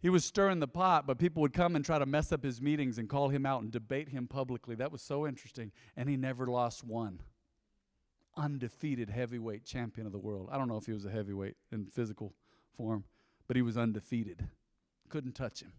he 0.01 0.09
was 0.09 0.25
stirring 0.25 0.59
the 0.59 0.67
pot, 0.67 1.05
but 1.05 1.19
people 1.19 1.41
would 1.41 1.53
come 1.53 1.75
and 1.75 1.85
try 1.85 1.99
to 1.99 2.05
mess 2.07 2.31
up 2.31 2.43
his 2.43 2.59
meetings 2.61 2.97
and 2.97 3.07
call 3.07 3.29
him 3.29 3.45
out 3.45 3.61
and 3.61 3.71
debate 3.71 4.09
him 4.09 4.27
publicly. 4.27 4.75
That 4.75 4.91
was 4.91 5.01
so 5.01 5.27
interesting. 5.27 5.71
And 5.95 6.09
he 6.09 6.17
never 6.17 6.47
lost 6.47 6.83
one. 6.83 7.21
Undefeated 8.35 9.09
heavyweight 9.09 9.63
champion 9.63 10.07
of 10.07 10.11
the 10.11 10.19
world. 10.19 10.49
I 10.51 10.57
don't 10.57 10.67
know 10.67 10.77
if 10.77 10.87
he 10.87 10.93
was 10.93 11.05
a 11.05 11.11
heavyweight 11.11 11.55
in 11.71 11.85
physical 11.85 12.33
form, 12.75 13.03
but 13.47 13.55
he 13.55 13.61
was 13.61 13.77
undefeated. 13.77 14.47
Couldn't 15.09 15.33
touch 15.33 15.61
him. 15.61 15.73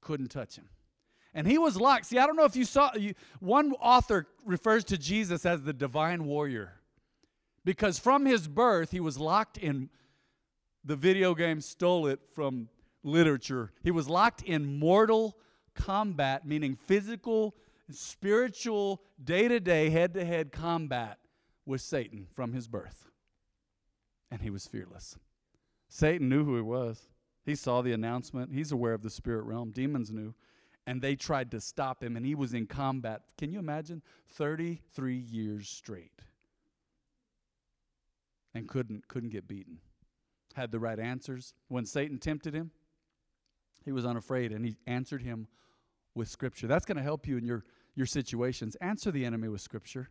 Couldn't 0.00 0.28
touch 0.28 0.56
him. 0.56 0.68
And 1.34 1.46
he 1.46 1.56
was 1.56 1.76
locked. 1.76 2.06
See, 2.06 2.18
I 2.18 2.26
don't 2.26 2.36
know 2.36 2.44
if 2.44 2.56
you 2.56 2.64
saw, 2.64 2.90
you, 2.94 3.14
one 3.40 3.72
author 3.80 4.26
refers 4.44 4.84
to 4.84 4.98
Jesus 4.98 5.46
as 5.46 5.62
the 5.62 5.72
divine 5.72 6.24
warrior 6.24 6.74
because 7.64 7.98
from 7.98 8.26
his 8.26 8.48
birth, 8.48 8.90
he 8.90 9.00
was 9.00 9.18
locked 9.18 9.56
in, 9.56 9.88
the 10.84 10.96
video 10.96 11.34
game 11.34 11.60
stole 11.60 12.06
it 12.06 12.20
from 12.34 12.68
literature. 13.02 13.72
He 13.82 13.90
was 13.90 14.08
locked 14.08 14.42
in 14.42 14.78
mortal 14.78 15.36
combat, 15.74 16.46
meaning 16.46 16.74
physical, 16.74 17.54
spiritual, 17.90 19.02
day 19.22 19.48
to 19.48 19.60
day, 19.60 19.90
head 19.90 20.14
to 20.14 20.24
head 20.24 20.52
combat 20.52 21.18
with 21.64 21.80
Satan 21.80 22.26
from 22.32 22.52
his 22.52 22.68
birth. 22.68 23.08
And 24.30 24.42
he 24.42 24.50
was 24.50 24.66
fearless. 24.66 25.16
Satan 25.94 26.30
knew 26.30 26.42
who 26.42 26.56
he 26.56 26.62
was. 26.62 27.10
He 27.44 27.54
saw 27.54 27.82
the 27.82 27.92
announcement. 27.92 28.50
He's 28.50 28.72
aware 28.72 28.94
of 28.94 29.02
the 29.02 29.10
spirit 29.10 29.44
realm. 29.44 29.72
Demons 29.72 30.10
knew. 30.10 30.34
And 30.86 31.02
they 31.02 31.16
tried 31.16 31.50
to 31.50 31.60
stop 31.60 32.02
him, 32.02 32.16
and 32.16 32.24
he 32.24 32.34
was 32.34 32.54
in 32.54 32.66
combat. 32.66 33.20
Can 33.36 33.52
you 33.52 33.58
imagine? 33.58 34.00
33 34.30 35.14
years 35.14 35.68
straight. 35.68 36.22
And 38.54 38.66
couldn't, 38.66 39.06
couldn't 39.06 39.28
get 39.28 39.46
beaten. 39.46 39.80
Had 40.54 40.72
the 40.72 40.80
right 40.80 40.98
answers. 40.98 41.52
When 41.68 41.84
Satan 41.84 42.16
tempted 42.16 42.54
him, 42.54 42.70
he 43.84 43.92
was 43.92 44.06
unafraid, 44.06 44.50
and 44.50 44.64
he 44.64 44.78
answered 44.86 45.20
him 45.20 45.46
with 46.14 46.28
Scripture. 46.28 46.66
That's 46.66 46.86
going 46.86 46.96
to 46.96 47.02
help 47.02 47.28
you 47.28 47.36
in 47.36 47.44
your, 47.44 47.64
your 47.94 48.06
situations. 48.06 48.76
Answer 48.76 49.10
the 49.10 49.26
enemy 49.26 49.48
with 49.48 49.60
Scripture. 49.60 50.08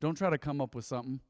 Don't 0.00 0.16
try 0.16 0.30
to 0.30 0.38
come 0.38 0.60
up 0.60 0.74
with 0.74 0.84
something. 0.84 1.20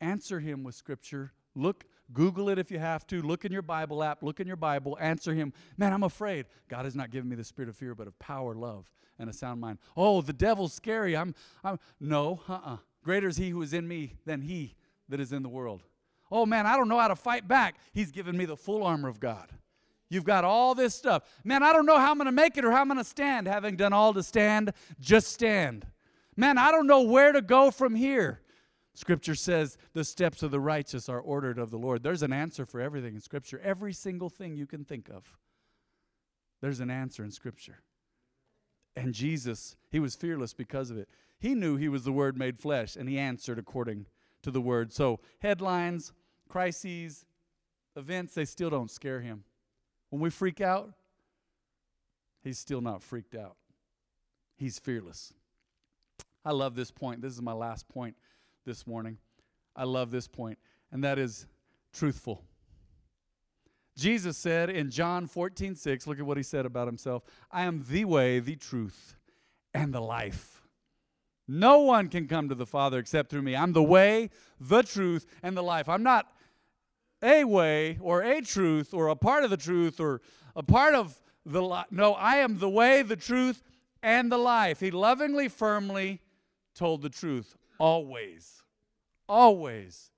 Answer 0.00 0.38
him 0.38 0.62
with 0.62 0.76
Scripture 0.76 1.32
Look, 1.58 1.84
Google 2.12 2.48
it 2.48 2.58
if 2.58 2.70
you 2.70 2.78
have 2.78 3.06
to. 3.08 3.20
Look 3.20 3.44
in 3.44 3.52
your 3.52 3.62
Bible 3.62 4.02
app. 4.02 4.22
Look 4.22 4.40
in 4.40 4.46
your 4.46 4.56
Bible. 4.56 4.96
Answer 5.00 5.34
him. 5.34 5.52
Man, 5.76 5.92
I'm 5.92 6.04
afraid. 6.04 6.46
God 6.68 6.84
has 6.84 6.94
not 6.94 7.10
given 7.10 7.28
me 7.28 7.36
the 7.36 7.44
spirit 7.44 7.68
of 7.68 7.76
fear, 7.76 7.94
but 7.94 8.06
of 8.06 8.18
power, 8.18 8.54
love, 8.54 8.90
and 9.18 9.28
a 9.28 9.32
sound 9.32 9.60
mind. 9.60 9.78
Oh, 9.96 10.22
the 10.22 10.32
devil's 10.32 10.72
scary. 10.72 11.16
I'm, 11.16 11.34
I'm, 11.62 11.78
no, 12.00 12.40
uh-uh. 12.48 12.78
Greater 13.04 13.28
is 13.28 13.36
he 13.36 13.50
who 13.50 13.62
is 13.62 13.72
in 13.72 13.86
me 13.86 14.14
than 14.26 14.42
he 14.42 14.74
that 15.08 15.20
is 15.20 15.32
in 15.32 15.42
the 15.42 15.48
world. 15.48 15.82
Oh 16.30 16.44
man, 16.44 16.66
I 16.66 16.76
don't 16.76 16.88
know 16.88 16.98
how 16.98 17.08
to 17.08 17.16
fight 17.16 17.48
back. 17.48 17.76
He's 17.92 18.10
given 18.10 18.36
me 18.36 18.44
the 18.44 18.56
full 18.56 18.82
armor 18.82 19.08
of 19.08 19.18
God. 19.18 19.50
You've 20.10 20.24
got 20.24 20.44
all 20.44 20.74
this 20.74 20.94
stuff. 20.94 21.24
Man, 21.44 21.62
I 21.62 21.72
don't 21.72 21.86
know 21.86 21.98
how 21.98 22.10
I'm 22.10 22.16
going 22.16 22.26
to 22.26 22.32
make 22.32 22.56
it 22.56 22.64
or 22.64 22.70
how 22.70 22.80
I'm 22.80 22.88
going 22.88 22.98
to 22.98 23.04
stand. 23.04 23.46
Having 23.46 23.76
done 23.76 23.92
all 23.92 24.14
to 24.14 24.22
stand, 24.22 24.72
just 25.00 25.32
stand. 25.32 25.86
Man, 26.36 26.56
I 26.56 26.70
don't 26.70 26.86
know 26.86 27.02
where 27.02 27.32
to 27.32 27.42
go 27.42 27.70
from 27.70 27.94
here. 27.94 28.40
Scripture 28.98 29.36
says 29.36 29.78
the 29.92 30.02
steps 30.02 30.42
of 30.42 30.50
the 30.50 30.58
righteous 30.58 31.08
are 31.08 31.20
ordered 31.20 31.56
of 31.56 31.70
the 31.70 31.78
Lord. 31.78 32.02
There's 32.02 32.24
an 32.24 32.32
answer 32.32 32.66
for 32.66 32.80
everything 32.80 33.14
in 33.14 33.20
Scripture. 33.20 33.60
Every 33.62 33.92
single 33.92 34.28
thing 34.28 34.56
you 34.56 34.66
can 34.66 34.84
think 34.84 35.08
of, 35.08 35.36
there's 36.60 36.80
an 36.80 36.90
answer 36.90 37.22
in 37.22 37.30
Scripture. 37.30 37.78
And 38.96 39.14
Jesus, 39.14 39.76
he 39.88 40.00
was 40.00 40.16
fearless 40.16 40.52
because 40.52 40.90
of 40.90 40.98
it. 40.98 41.08
He 41.38 41.54
knew 41.54 41.76
he 41.76 41.88
was 41.88 42.02
the 42.02 42.10
Word 42.10 42.36
made 42.36 42.58
flesh, 42.58 42.96
and 42.96 43.08
he 43.08 43.20
answered 43.20 43.56
according 43.56 44.06
to 44.42 44.50
the 44.50 44.60
Word. 44.60 44.92
So, 44.92 45.20
headlines, 45.38 46.12
crises, 46.48 47.24
events, 47.94 48.34
they 48.34 48.46
still 48.46 48.68
don't 48.68 48.90
scare 48.90 49.20
him. 49.20 49.44
When 50.10 50.20
we 50.20 50.28
freak 50.28 50.60
out, 50.60 50.90
he's 52.42 52.58
still 52.58 52.80
not 52.80 53.04
freaked 53.04 53.36
out. 53.36 53.58
He's 54.56 54.80
fearless. 54.80 55.32
I 56.44 56.50
love 56.50 56.74
this 56.74 56.90
point. 56.90 57.22
This 57.22 57.34
is 57.34 57.42
my 57.42 57.52
last 57.52 57.88
point 57.88 58.16
this 58.68 58.86
morning. 58.86 59.16
I 59.74 59.84
love 59.84 60.10
this 60.10 60.28
point, 60.28 60.58
and 60.92 61.02
that 61.02 61.18
is 61.18 61.46
truthful. 61.94 62.44
Jesus 63.96 64.36
said 64.36 64.68
in 64.68 64.90
John 64.90 65.26
14, 65.26 65.74
6, 65.74 66.06
look 66.06 66.18
at 66.18 66.26
what 66.26 66.36
he 66.36 66.42
said 66.42 66.66
about 66.66 66.86
himself 66.86 67.22
I 67.50 67.62
am 67.62 67.82
the 67.88 68.04
way, 68.04 68.40
the 68.40 68.56
truth, 68.56 69.16
and 69.72 69.92
the 69.92 70.02
life. 70.02 70.62
No 71.48 71.80
one 71.80 72.08
can 72.08 72.28
come 72.28 72.50
to 72.50 72.54
the 72.54 72.66
Father 72.66 72.98
except 72.98 73.30
through 73.30 73.40
me. 73.40 73.56
I'm 73.56 73.72
the 73.72 73.82
way, 73.82 74.28
the 74.60 74.82
truth, 74.82 75.24
and 75.42 75.56
the 75.56 75.62
life. 75.62 75.88
I'm 75.88 76.02
not 76.02 76.30
a 77.22 77.44
way 77.44 77.96
or 78.02 78.20
a 78.22 78.42
truth 78.42 78.92
or 78.92 79.08
a 79.08 79.16
part 79.16 79.44
of 79.44 79.50
the 79.50 79.56
truth 79.56 79.98
or 79.98 80.20
a 80.54 80.62
part 80.62 80.94
of 80.94 81.18
the 81.46 81.62
life. 81.62 81.86
No, 81.90 82.12
I 82.12 82.36
am 82.36 82.58
the 82.58 82.68
way, 82.68 83.00
the 83.00 83.16
truth, 83.16 83.62
and 84.02 84.30
the 84.30 84.36
life. 84.36 84.80
He 84.80 84.90
lovingly, 84.90 85.48
firmly 85.48 86.20
told 86.74 87.00
the 87.00 87.08
truth 87.08 87.56
always. 87.78 88.62
Always. 89.28 90.10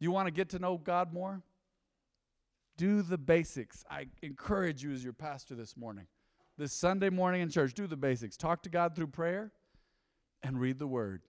You 0.00 0.10
want 0.10 0.26
to 0.26 0.32
get 0.32 0.48
to 0.50 0.58
know 0.58 0.78
God 0.78 1.12
more? 1.12 1.42
Do 2.76 3.02
the 3.02 3.18
basics. 3.18 3.84
I 3.90 4.06
encourage 4.22 4.82
you 4.82 4.92
as 4.92 5.04
your 5.04 5.12
pastor 5.12 5.54
this 5.54 5.76
morning. 5.76 6.06
This 6.58 6.72
Sunday 6.72 7.10
morning 7.10 7.40
in 7.40 7.50
church, 7.50 7.74
do 7.74 7.86
the 7.86 7.96
basics. 7.96 8.36
Talk 8.36 8.62
to 8.64 8.68
God 8.68 8.96
through 8.96 9.06
prayer 9.08 9.52
and 10.42 10.60
read 10.60 10.78
the 10.78 10.86
Word. 10.86 11.22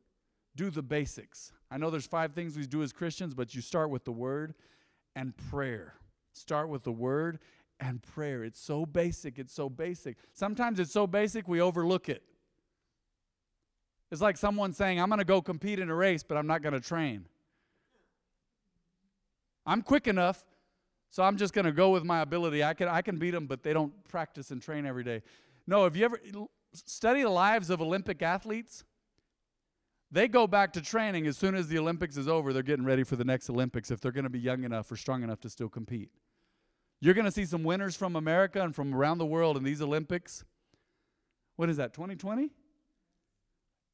Do 0.55 0.69
the 0.69 0.81
basics. 0.81 1.51
I 1.69 1.77
know 1.77 1.89
there's 1.89 2.07
five 2.07 2.33
things 2.33 2.57
we 2.57 2.65
do 2.65 2.83
as 2.83 2.91
Christians, 2.91 3.33
but 3.33 3.53
you 3.53 3.61
start 3.61 3.89
with 3.89 4.05
the 4.05 4.11
Word 4.11 4.55
and 5.15 5.35
prayer. 5.49 5.93
Start 6.33 6.69
with 6.69 6.83
the 6.83 6.91
Word 6.91 7.39
and 7.79 8.01
prayer. 8.01 8.43
It's 8.43 8.59
so 8.59 8.85
basic. 8.85 9.37
It's 9.37 9.53
so 9.53 9.69
basic. 9.69 10.17
Sometimes 10.33 10.79
it's 10.79 10.91
so 10.91 11.05
basic 11.05 11.47
we 11.47 11.61
overlook 11.61 12.09
it. 12.09 12.23
It's 14.13 14.21
like 14.21 14.37
someone 14.37 14.73
saying, 14.73 15.01
I'm 15.01 15.09
going 15.09 15.17
to 15.17 15.25
go 15.25 15.41
compete 15.41 15.79
in 15.79 15.89
a 15.89 15.95
race, 15.95 16.21
but 16.21 16.37
I'm 16.37 16.45
not 16.45 16.61
going 16.61 16.75
to 16.75 16.79
train. 16.79 17.25
I'm 19.65 19.81
quick 19.81 20.07
enough, 20.07 20.45
so 21.09 21.23
I'm 21.23 21.35
just 21.35 21.51
going 21.51 21.65
to 21.65 21.71
go 21.71 21.89
with 21.89 22.03
my 22.03 22.21
ability. 22.21 22.63
I 22.63 22.75
can, 22.75 22.87
I 22.87 23.01
can 23.01 23.17
beat 23.17 23.31
them, 23.31 23.47
but 23.47 23.63
they 23.63 23.73
don't 23.73 23.91
practice 24.07 24.51
and 24.51 24.61
train 24.61 24.85
every 24.85 25.03
day. 25.03 25.23
No, 25.65 25.85
have 25.85 25.95
you 25.95 26.05
ever 26.05 26.19
study 26.73 27.23
the 27.23 27.29
lives 27.29 27.71
of 27.71 27.81
Olympic 27.81 28.21
athletes? 28.21 28.83
They 30.11 30.27
go 30.27 30.45
back 30.45 30.73
to 30.73 30.81
training 30.81 31.25
as 31.25 31.35
soon 31.35 31.55
as 31.55 31.67
the 31.67 31.79
Olympics 31.79 32.15
is 32.15 32.27
over. 32.27 32.53
They're 32.53 32.61
getting 32.61 32.85
ready 32.85 33.03
for 33.03 33.15
the 33.15 33.25
next 33.25 33.49
Olympics 33.49 33.89
if 33.89 33.99
they're 33.99 34.11
going 34.11 34.25
to 34.25 34.29
be 34.29 34.39
young 34.39 34.63
enough 34.63 34.91
or 34.91 34.95
strong 34.95 35.23
enough 35.23 35.39
to 35.39 35.49
still 35.49 35.69
compete. 35.69 36.11
You're 37.01 37.15
going 37.15 37.25
to 37.25 37.31
see 37.31 37.45
some 37.45 37.63
winners 37.63 37.95
from 37.95 38.15
America 38.15 38.61
and 38.61 38.75
from 38.75 38.93
around 38.93 39.17
the 39.17 39.25
world 39.25 39.57
in 39.57 39.63
these 39.63 39.81
Olympics 39.81 40.43
what 41.55 41.69
is 41.69 41.77
that, 41.77 41.93
2020? 41.93 42.49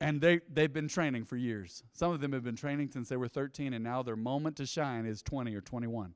And 0.01 0.21
they, 0.21 0.39
they've 0.51 0.71
been 0.71 0.87
training 0.87 1.25
for 1.25 1.35
years. 1.35 1.83
Some 1.93 2.11
of 2.11 2.21
them 2.21 2.31
have 2.31 2.43
been 2.43 2.55
training 2.55 2.89
since 2.91 3.09
they 3.09 3.17
were 3.17 3.27
13, 3.27 3.73
and 3.73 3.83
now 3.83 4.01
their 4.01 4.15
moment 4.15 4.55
to 4.57 4.65
shine 4.65 5.05
is 5.05 5.21
20 5.21 5.53
or 5.53 5.61
21. 5.61 6.13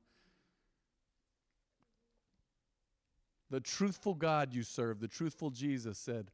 The 3.50 3.60
truthful 3.60 4.14
God 4.14 4.54
you 4.54 4.62
serve, 4.62 5.00
the 5.00 5.08
truthful 5.08 5.50
Jesus 5.50 5.98
said, 5.98 6.30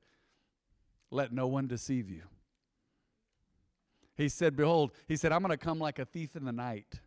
Let 1.10 1.32
no 1.32 1.48
one 1.48 1.66
deceive 1.66 2.08
you. 2.08 2.22
He 4.14 4.28
said, 4.28 4.56
Behold, 4.56 4.92
he 5.08 5.16
said, 5.16 5.32
I'm 5.32 5.40
going 5.40 5.50
to 5.50 5.56
come 5.56 5.78
like 5.78 5.98
a 5.98 6.04
thief 6.04 6.36
in 6.36 6.44
the 6.44 6.52
night. 6.52 7.00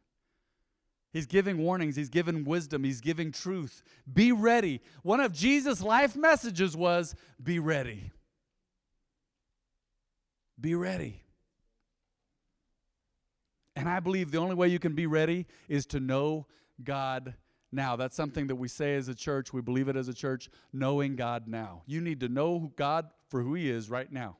He's 1.13 1.27
giving 1.27 1.60
warnings, 1.60 1.95
he's 1.95 2.10
giving 2.10 2.43
wisdom, 2.43 2.84
he's 2.84 2.99
giving 2.99 3.32
truth. 3.32 3.84
Be 4.12 4.32
ready. 4.32 4.82
One 5.03 5.19
of 5.19 5.32
Jesus' 5.32 5.82
life 5.82 6.15
messages 6.15 6.75
was 6.75 7.15
be 7.41 7.60
ready. 7.60 8.12
Be 10.59 10.75
ready. 10.75 11.23
And 13.75 13.89
I 13.89 13.99
believe 13.99 14.31
the 14.31 14.37
only 14.37 14.55
way 14.55 14.67
you 14.67 14.79
can 14.79 14.93
be 14.93 15.07
ready 15.07 15.47
is 15.67 15.85
to 15.87 15.99
know 15.99 16.45
God 16.83 17.33
now. 17.71 17.95
That's 17.95 18.15
something 18.15 18.47
that 18.47 18.55
we 18.55 18.67
say 18.67 18.95
as 18.95 19.07
a 19.07 19.15
church. 19.15 19.51
We 19.51 19.61
believe 19.61 19.87
it 19.87 19.95
as 19.95 20.07
a 20.07 20.13
church, 20.13 20.49
knowing 20.71 21.15
God 21.15 21.47
now. 21.47 21.81
You 21.87 22.01
need 22.01 22.19
to 22.19 22.29
know 22.29 22.71
God 22.75 23.09
for 23.29 23.41
who 23.41 23.55
He 23.55 23.69
is 23.69 23.89
right 23.89 24.11
now. 24.11 24.37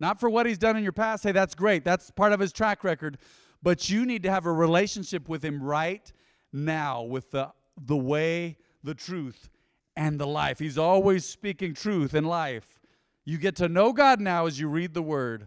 Not 0.00 0.18
for 0.18 0.28
what 0.28 0.46
He's 0.46 0.58
done 0.58 0.76
in 0.76 0.82
your 0.82 0.92
past. 0.92 1.22
Hey, 1.22 1.32
that's 1.32 1.54
great. 1.54 1.84
That's 1.84 2.10
part 2.10 2.32
of 2.32 2.40
His 2.40 2.52
track 2.52 2.82
record. 2.82 3.18
But 3.62 3.88
you 3.88 4.04
need 4.04 4.24
to 4.24 4.30
have 4.30 4.46
a 4.46 4.52
relationship 4.52 5.28
with 5.28 5.44
Him 5.44 5.62
right 5.62 6.12
now 6.52 7.02
with 7.02 7.30
the, 7.30 7.52
the 7.80 7.96
way, 7.96 8.58
the 8.82 8.94
truth, 8.94 9.48
and 9.96 10.18
the 10.18 10.26
life. 10.26 10.58
He's 10.58 10.76
always 10.76 11.24
speaking 11.24 11.72
truth 11.72 12.14
and 12.14 12.26
life. 12.26 12.80
You 13.24 13.38
get 13.38 13.56
to 13.56 13.68
know 13.68 13.92
God 13.92 14.20
now 14.20 14.46
as 14.46 14.60
you 14.60 14.68
read 14.68 14.94
the 14.94 15.02
Word 15.02 15.46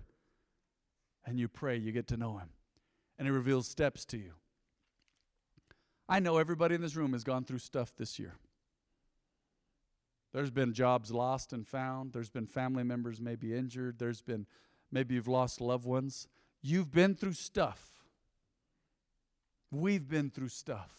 and 1.25 1.39
you 1.39 1.47
pray, 1.47 1.77
you 1.77 1.91
get 1.91 2.07
to 2.07 2.17
know 2.17 2.37
Him. 2.37 2.49
And 3.17 3.27
He 3.27 3.31
reveals 3.31 3.67
steps 3.67 4.05
to 4.05 4.17
you. 4.17 4.33
I 6.09 6.19
know 6.19 6.37
everybody 6.37 6.75
in 6.75 6.81
this 6.81 6.95
room 6.95 7.13
has 7.13 7.23
gone 7.23 7.43
through 7.43 7.59
stuff 7.59 7.93
this 7.97 8.17
year. 8.17 8.35
There's 10.33 10.51
been 10.51 10.73
jobs 10.73 11.11
lost 11.11 11.53
and 11.53 11.65
found. 11.65 12.13
There's 12.13 12.29
been 12.29 12.47
family 12.47 12.83
members 12.83 13.19
maybe 13.19 13.53
injured. 13.53 13.97
There's 13.99 14.21
been 14.21 14.45
maybe 14.91 15.15
you've 15.15 15.27
lost 15.27 15.61
loved 15.61 15.85
ones. 15.85 16.27
You've 16.61 16.91
been 16.91 17.15
through 17.15 17.33
stuff. 17.33 17.81
We've 19.71 20.07
been 20.07 20.29
through 20.29 20.49
stuff. 20.49 20.91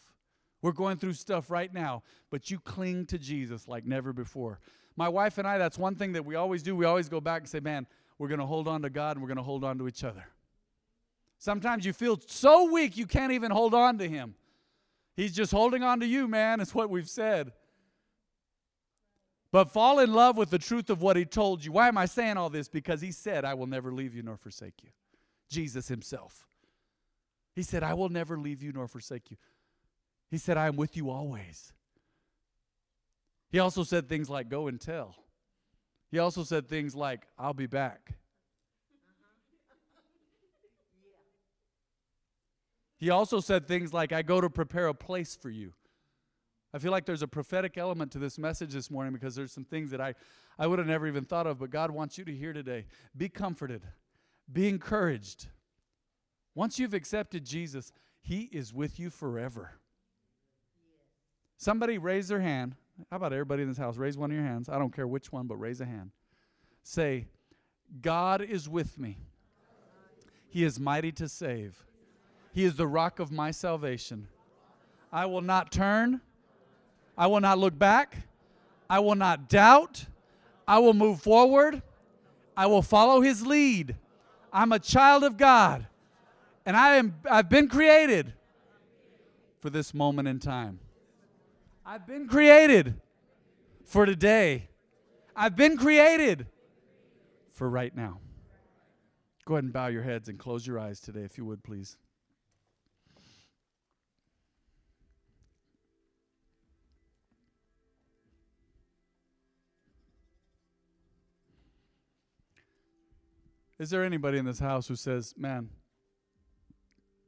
We're 0.61 0.73
going 0.73 0.97
through 0.99 1.13
stuff 1.15 1.51
right 1.51 1.73
now, 1.73 2.03
but 2.31 2.51
you 2.51 2.59
cling 2.59 3.07
to 3.07 3.19
Jesus 3.19 3.69
like 3.69 3.87
never 3.87 4.13
before. 4.13 4.59
My 4.99 5.09
wife 5.09 5.39
and 5.39 5.47
I, 5.47 5.59
that's 5.59 5.79
one 5.79 5.95
thing 5.95 6.15
that 6.15 6.25
we 6.25 6.35
always 6.35 6.61
do. 6.61 6.75
We 6.75 6.85
always 6.85 7.09
go 7.09 7.21
back 7.21 7.43
and 7.43 7.49
say, 7.49 7.61
man, 7.61 7.87
we're 8.19 8.27
going 8.27 8.41
to 8.41 8.47
hold 8.47 8.67
on 8.67 8.83
to 8.83 8.91
God 8.91 9.15
and 9.15 9.23
we're 9.23 9.29
going 9.29 9.37
to 9.37 9.45
hold 9.45 9.63
on 9.63 9.79
to 9.79 9.87
each 9.87 10.03
other. 10.03 10.25
Sometimes 11.39 11.87
you 11.87 11.93
feel 11.93 12.19
so 12.27 12.73
weak 12.73 12.97
you 12.97 13.07
can't 13.07 13.31
even 13.31 13.53
hold 13.53 13.75
on 13.75 13.99
to 13.99 14.09
Him. 14.09 14.35
He's 15.15 15.33
just 15.33 15.53
holding 15.53 15.85
on 15.85 16.01
to 16.01 16.07
you, 16.07 16.27
man, 16.27 16.59
is 16.59 16.75
what 16.75 16.91
we've 16.91 17.09
said. 17.09 17.53
But 19.53 19.71
fall 19.71 20.01
in 20.01 20.13
love 20.13 20.37
with 20.37 20.51
the 20.51 20.59
truth 20.59 20.91
of 20.91 21.01
what 21.01 21.17
He 21.17 21.25
told 21.25 21.65
you. 21.65 21.71
Why 21.71 21.87
am 21.87 21.97
I 21.97 22.07
saying 22.07 22.37
all 22.37 22.51
this? 22.51 22.69
Because 22.69 23.01
He 23.01 23.13
said, 23.13 23.45
I 23.45 23.55
will 23.55 23.69
never 23.69 23.93
leave 23.93 24.17
you 24.17 24.25
nor 24.25 24.37
forsake 24.37 24.83
you. 24.83 24.91
Jesus 25.49 25.87
Himself. 25.87 26.45
He 27.55 27.63
said, 27.63 27.85
I 27.85 27.95
will 27.95 28.09
never 28.09 28.37
leave 28.37 28.65
you 28.65 28.73
nor 28.73 28.89
forsake 28.89 29.31
you. 29.31 29.37
He 30.29 30.39
said, 30.39 30.57
I 30.57 30.67
am 30.67 30.75
with 30.75 30.97
you 30.97 31.09
always. 31.09 31.73
He 33.51 33.59
also 33.59 33.83
said 33.83 34.09
things 34.09 34.29
like, 34.29 34.49
Go 34.49 34.69
and 34.69 34.81
tell. 34.81 35.15
He 36.11 36.19
also 36.19 36.45
said 36.45 36.69
things 36.69 36.95
like, 36.95 37.27
I'll 37.39 37.55
be 37.55 37.67
back. 37.67 38.15
He 42.97 43.11
also 43.11 43.41
said 43.41 43.69
things 43.69 43.93
like, 43.93 44.13
I 44.13 44.23
go 44.23 44.41
to 44.41 44.51
prepare 44.51 44.89
a 44.89 44.95
place 44.95 45.37
for 45.37 45.51
you. 45.51 45.73
I 46.75 46.79
feel 46.79 46.91
like 46.91 47.07
there's 47.07 47.23
a 47.23 47.29
prophetic 47.29 47.79
element 47.79 48.13
to 48.13 48.19
this 48.19 48.39
message 48.39 48.73
this 48.73 48.91
morning 48.91 49.13
because 49.13 49.35
there's 49.35 49.53
some 49.53 49.65
things 49.65 49.91
that 49.91 50.01
I, 50.01 50.15
I 50.59 50.67
would 50.67 50.79
have 50.79 50.89
never 50.89 51.07
even 51.07 51.25
thought 51.25 51.47
of, 51.47 51.59
but 51.59 51.71
God 51.71 51.91
wants 51.91 52.19
you 52.19 52.25
to 52.25 52.35
hear 52.35 52.53
today. 52.53 52.87
Be 53.17 53.29
comforted, 53.29 53.83
be 54.53 54.69
encouraged. 54.69 55.47
Once 56.55 56.79
you've 56.79 56.95
accepted 56.95 57.45
Jesus, 57.45 57.93
He 58.21 58.43
is 58.53 58.75
with 58.75 58.99
you 58.99 59.11
forever. 59.11 59.73
Somebody 61.57 61.99
raise 61.99 62.29
their 62.29 62.41
hand. 62.41 62.75
How 63.11 63.17
about 63.17 63.33
everybody 63.33 63.63
in 63.63 63.69
this 63.69 63.79
house? 63.79 63.97
Raise 63.97 64.19
one 64.19 64.31
of 64.31 64.37
your 64.37 64.45
hands. 64.45 64.69
I 64.69 64.79
don't 64.79 64.95
care 64.95 65.07
which 65.07 65.33
one, 65.33 65.47
but 65.47 65.57
raise 65.57 65.81
a 65.81 65.85
hand. 65.85 66.11
Say, 66.83 67.27
God 68.01 68.43
is 68.43 68.69
with 68.69 68.99
me. 68.99 69.19
He 70.49 70.65
is 70.65 70.81
mighty 70.81 71.13
to 71.13 71.29
save. 71.29 71.85
He 72.53 72.65
is 72.65 72.77
the 72.77 72.87
rock 72.87 73.19
of 73.19 73.31
my 73.31 73.51
salvation. 73.51 74.29
I 75.13 75.27
will 75.27 75.41
not 75.41 75.71
turn. 75.71 76.21
I 77.17 77.27
will 77.27 77.41
not 77.41 77.59
look 77.59 77.79
back. 77.79 78.17
I 78.91 79.01
will 79.01 79.15
not 79.15 79.49
doubt. 79.49 80.07
I 80.67 80.79
will 80.79 80.95
move 80.95 81.21
forward. 81.21 81.83
I 82.57 82.67
will 82.67 82.83
follow 82.83 83.21
his 83.21 83.47
lead. 83.47 83.97
I'm 84.53 84.73
a 84.73 84.79
child 84.79 85.25
of 85.25 85.37
God. 85.37 85.87
And 86.67 86.77
I 86.77 86.97
am 86.97 87.15
I've 87.31 87.49
been 87.49 87.69
created 87.69 88.35
for 89.61 89.71
this 89.71 89.95
moment 89.95 90.29
in 90.29 90.39
time. 90.39 90.81
I've 91.91 92.07
been 92.07 92.29
created 92.29 93.01
for 93.87 94.05
today. 94.05 94.69
I've 95.35 95.57
been 95.57 95.79
created 95.79 96.47
for 97.55 97.67
right 97.71 97.97
now. 97.97 98.21
Go 99.47 99.55
ahead 99.55 99.65
and 99.65 99.73
bow 99.73 99.87
your 99.87 100.03
heads 100.03 100.29
and 100.29 100.39
close 100.39 100.67
your 100.67 100.79
eyes 100.79 101.01
today, 101.01 101.23
if 101.23 101.39
you 101.39 101.47
would, 101.47 101.65
please. 101.65 101.97
Is 113.79 113.89
there 113.89 114.05
anybody 114.05 114.37
in 114.37 114.45
this 114.45 114.59
house 114.59 114.89
who 114.89 114.95
says, 114.95 115.33
Man, 115.39 115.71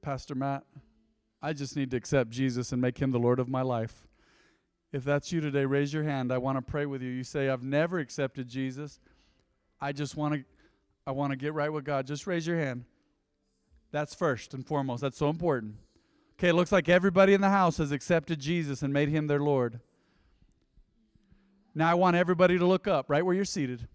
Pastor 0.03 0.35
Matt, 0.35 0.65
I 1.41 1.55
just 1.55 1.77
need 1.77 1.91
to 1.93 1.97
accept 1.97 2.29
Jesus 2.29 2.73
and 2.73 2.83
make 2.83 2.99
him 2.99 3.11
the 3.11 3.19
Lord 3.19 3.41
of 3.41 3.49
my 3.49 3.63
life. 3.63 4.07
If 4.93 5.05
that's 5.05 5.31
you 5.31 5.41
today, 5.41 5.65
raise 5.65 5.93
your 5.93 6.03
hand. 6.03 6.33
I 6.33 6.39
want 6.39 6.59
to 6.59 6.63
pray 6.63 6.87
with 6.87 7.01
you. 7.03 7.11
You 7.11 7.23
say, 7.25 7.49
I've 7.49 7.63
never 7.63 7.99
accepted 7.99 8.49
Jesus. 8.49 8.99
I 9.81 9.93
just 9.93 10.17
want 10.17 10.35
to 10.35 10.45
I 11.07 11.13
want 11.13 11.33
to 11.33 11.37
get 11.37 11.55
right 11.55 11.73
with 11.73 11.85
God. 11.85 12.07
Just 12.07 12.27
raise 12.27 12.47
your 12.47 12.59
hand. 12.59 12.85
That's 13.91 14.15
first 14.15 14.55
and 14.55 14.67
foremost. 14.67 15.01
That's 15.01 15.17
so 15.17 15.31
important. 15.31 15.77
Okay, 16.39 16.49
it 16.49 16.55
looks 16.55 16.73
like 16.73 16.89
everybody 16.89 17.35
in 17.35 17.41
the 17.41 17.49
house 17.49 17.79
has 17.79 17.91
accepted 17.91 18.39
Jesus 18.39 18.83
and 18.83 18.93
made 18.93 19.09
him 19.09 19.27
their 19.27 19.41
Lord. 19.41 19.81
Now 21.75 21.91
I 21.91 21.95
want 21.95 22.17
everybody 22.17 22.59
to 22.59 22.67
look 22.67 22.87
up 22.87 23.09
right 23.09 23.25
where 23.25 23.35
you're 23.35 23.45
seated. 23.45 23.89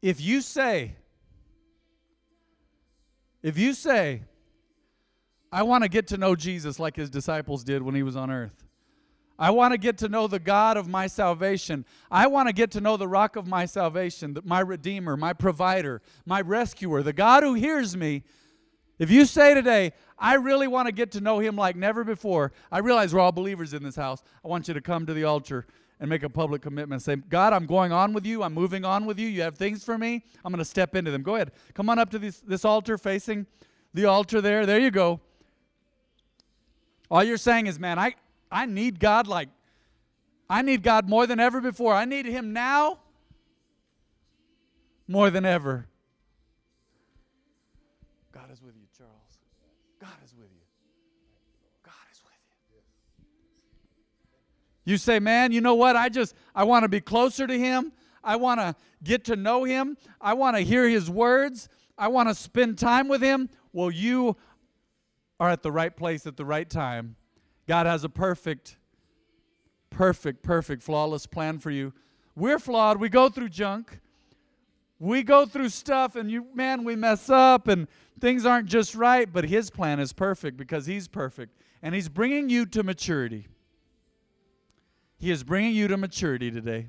If 0.00 0.20
you 0.20 0.40
say, 0.40 0.96
if 3.42 3.56
you 3.56 3.72
say, 3.72 4.22
I 5.52 5.62
want 5.62 5.84
to 5.84 5.88
get 5.88 6.06
to 6.08 6.16
know 6.16 6.34
Jesus 6.34 6.80
like 6.80 6.96
his 6.96 7.10
disciples 7.10 7.62
did 7.62 7.82
when 7.82 7.94
he 7.94 8.02
was 8.02 8.16
on 8.16 8.30
earth. 8.30 8.64
I 9.38 9.50
want 9.50 9.72
to 9.72 9.78
get 9.78 9.98
to 9.98 10.08
know 10.08 10.26
the 10.26 10.38
God 10.38 10.76
of 10.76 10.88
my 10.88 11.06
salvation. 11.06 11.84
I 12.10 12.26
want 12.26 12.48
to 12.48 12.54
get 12.54 12.70
to 12.72 12.80
know 12.80 12.96
the 12.96 13.08
rock 13.08 13.36
of 13.36 13.46
my 13.46 13.66
salvation, 13.66 14.36
my 14.44 14.60
redeemer, 14.60 15.16
my 15.16 15.32
provider, 15.32 16.00
my 16.24 16.40
rescuer, 16.40 17.02
the 17.02 17.12
God 17.12 17.42
who 17.42 17.54
hears 17.54 17.96
me. 17.96 18.22
If 18.98 19.10
you 19.10 19.24
say 19.24 19.52
today, 19.52 19.92
I 20.18 20.34
really 20.34 20.68
want 20.68 20.86
to 20.86 20.92
get 20.92 21.10
to 21.12 21.20
know 21.20 21.40
him 21.40 21.56
like 21.56 21.76
never 21.76 22.04
before, 22.04 22.52
I 22.70 22.78
realize 22.78 23.12
we're 23.12 23.20
all 23.20 23.32
believers 23.32 23.74
in 23.74 23.82
this 23.82 23.96
house. 23.96 24.22
I 24.44 24.48
want 24.48 24.68
you 24.68 24.74
to 24.74 24.80
come 24.80 25.06
to 25.06 25.14
the 25.14 25.24
altar 25.24 25.66
and 25.98 26.08
make 26.08 26.22
a 26.22 26.30
public 26.30 26.62
commitment. 26.62 27.02
Say, 27.02 27.16
God, 27.16 27.52
I'm 27.52 27.66
going 27.66 27.92
on 27.92 28.12
with 28.12 28.24
you. 28.24 28.42
I'm 28.42 28.54
moving 28.54 28.84
on 28.84 29.06
with 29.06 29.18
you. 29.18 29.28
You 29.28 29.42
have 29.42 29.56
things 29.58 29.84
for 29.84 29.98
me. 29.98 30.24
I'm 30.44 30.52
going 30.52 30.58
to 30.58 30.64
step 30.64 30.94
into 30.94 31.10
them. 31.10 31.22
Go 31.22 31.34
ahead. 31.34 31.52
Come 31.74 31.90
on 31.90 31.98
up 31.98 32.10
to 32.10 32.18
this, 32.18 32.40
this 32.40 32.64
altar 32.64 32.96
facing 32.96 33.46
the 33.92 34.06
altar 34.06 34.40
there. 34.40 34.66
There 34.66 34.78
you 34.78 34.90
go. 34.90 35.20
All 37.12 37.22
you're 37.22 37.36
saying 37.36 37.66
is, 37.66 37.78
man, 37.78 37.98
I, 37.98 38.14
I 38.50 38.64
need 38.64 38.98
God 38.98 39.26
like, 39.26 39.50
I 40.48 40.62
need 40.62 40.82
God 40.82 41.10
more 41.10 41.26
than 41.26 41.38
ever 41.38 41.60
before. 41.60 41.92
I 41.92 42.06
need 42.06 42.24
Him 42.24 42.54
now 42.54 43.00
more 45.06 45.28
than 45.28 45.44
ever. 45.44 45.86
God 48.32 48.50
is 48.50 48.62
with 48.62 48.74
you, 48.76 48.86
Charles. 48.96 49.12
God 50.00 50.08
is 50.24 50.32
with 50.34 50.46
you. 50.46 50.64
God 51.84 51.92
is 52.10 52.22
with 52.24 52.32
you. 52.70 52.80
You 54.90 54.96
say, 54.96 55.20
man, 55.20 55.52
you 55.52 55.60
know 55.60 55.74
what? 55.74 55.96
I 55.96 56.08
just, 56.08 56.34
I 56.54 56.64
want 56.64 56.84
to 56.84 56.88
be 56.88 57.02
closer 57.02 57.46
to 57.46 57.58
him. 57.58 57.92
I 58.24 58.36
want 58.36 58.58
to 58.60 58.74
get 59.04 59.26
to 59.26 59.36
know 59.36 59.64
him. 59.64 59.98
I 60.18 60.32
want 60.32 60.56
to 60.56 60.62
hear 60.62 60.88
his 60.88 61.10
words. 61.10 61.68
I 61.98 62.08
want 62.08 62.30
to 62.30 62.34
spend 62.34 62.78
time 62.78 63.06
with 63.06 63.20
him. 63.20 63.50
Well, 63.74 63.90
you 63.90 64.38
are 65.42 65.50
at 65.50 65.64
the 65.64 65.72
right 65.72 65.96
place 65.96 66.24
at 66.24 66.36
the 66.36 66.44
right 66.44 66.70
time. 66.70 67.16
God 67.66 67.86
has 67.86 68.04
a 68.04 68.08
perfect 68.08 68.76
perfect, 69.90 70.42
perfect, 70.44 70.84
flawless 70.84 71.26
plan 71.26 71.58
for 71.58 71.72
you. 71.72 71.92
We're 72.36 72.60
flawed. 72.60 73.00
We 73.00 73.08
go 73.08 73.28
through 73.28 73.48
junk. 73.48 73.98
We 75.00 75.24
go 75.24 75.44
through 75.44 75.70
stuff, 75.70 76.14
and 76.14 76.30
you, 76.30 76.46
man, 76.54 76.84
we 76.84 76.94
mess 76.94 77.28
up, 77.28 77.66
and 77.66 77.88
things 78.20 78.46
aren't 78.46 78.68
just 78.68 78.94
right. 78.94 79.30
But 79.30 79.46
His 79.46 79.68
plan 79.68 79.98
is 79.98 80.12
perfect 80.12 80.56
because 80.56 80.86
He's 80.86 81.08
perfect, 81.08 81.58
and 81.82 81.92
He's 81.92 82.08
bringing 82.08 82.48
you 82.48 82.64
to 82.66 82.84
maturity. 82.84 83.48
He 85.18 85.32
is 85.32 85.42
bringing 85.42 85.74
you 85.74 85.88
to 85.88 85.96
maturity 85.96 86.52
today. 86.52 86.86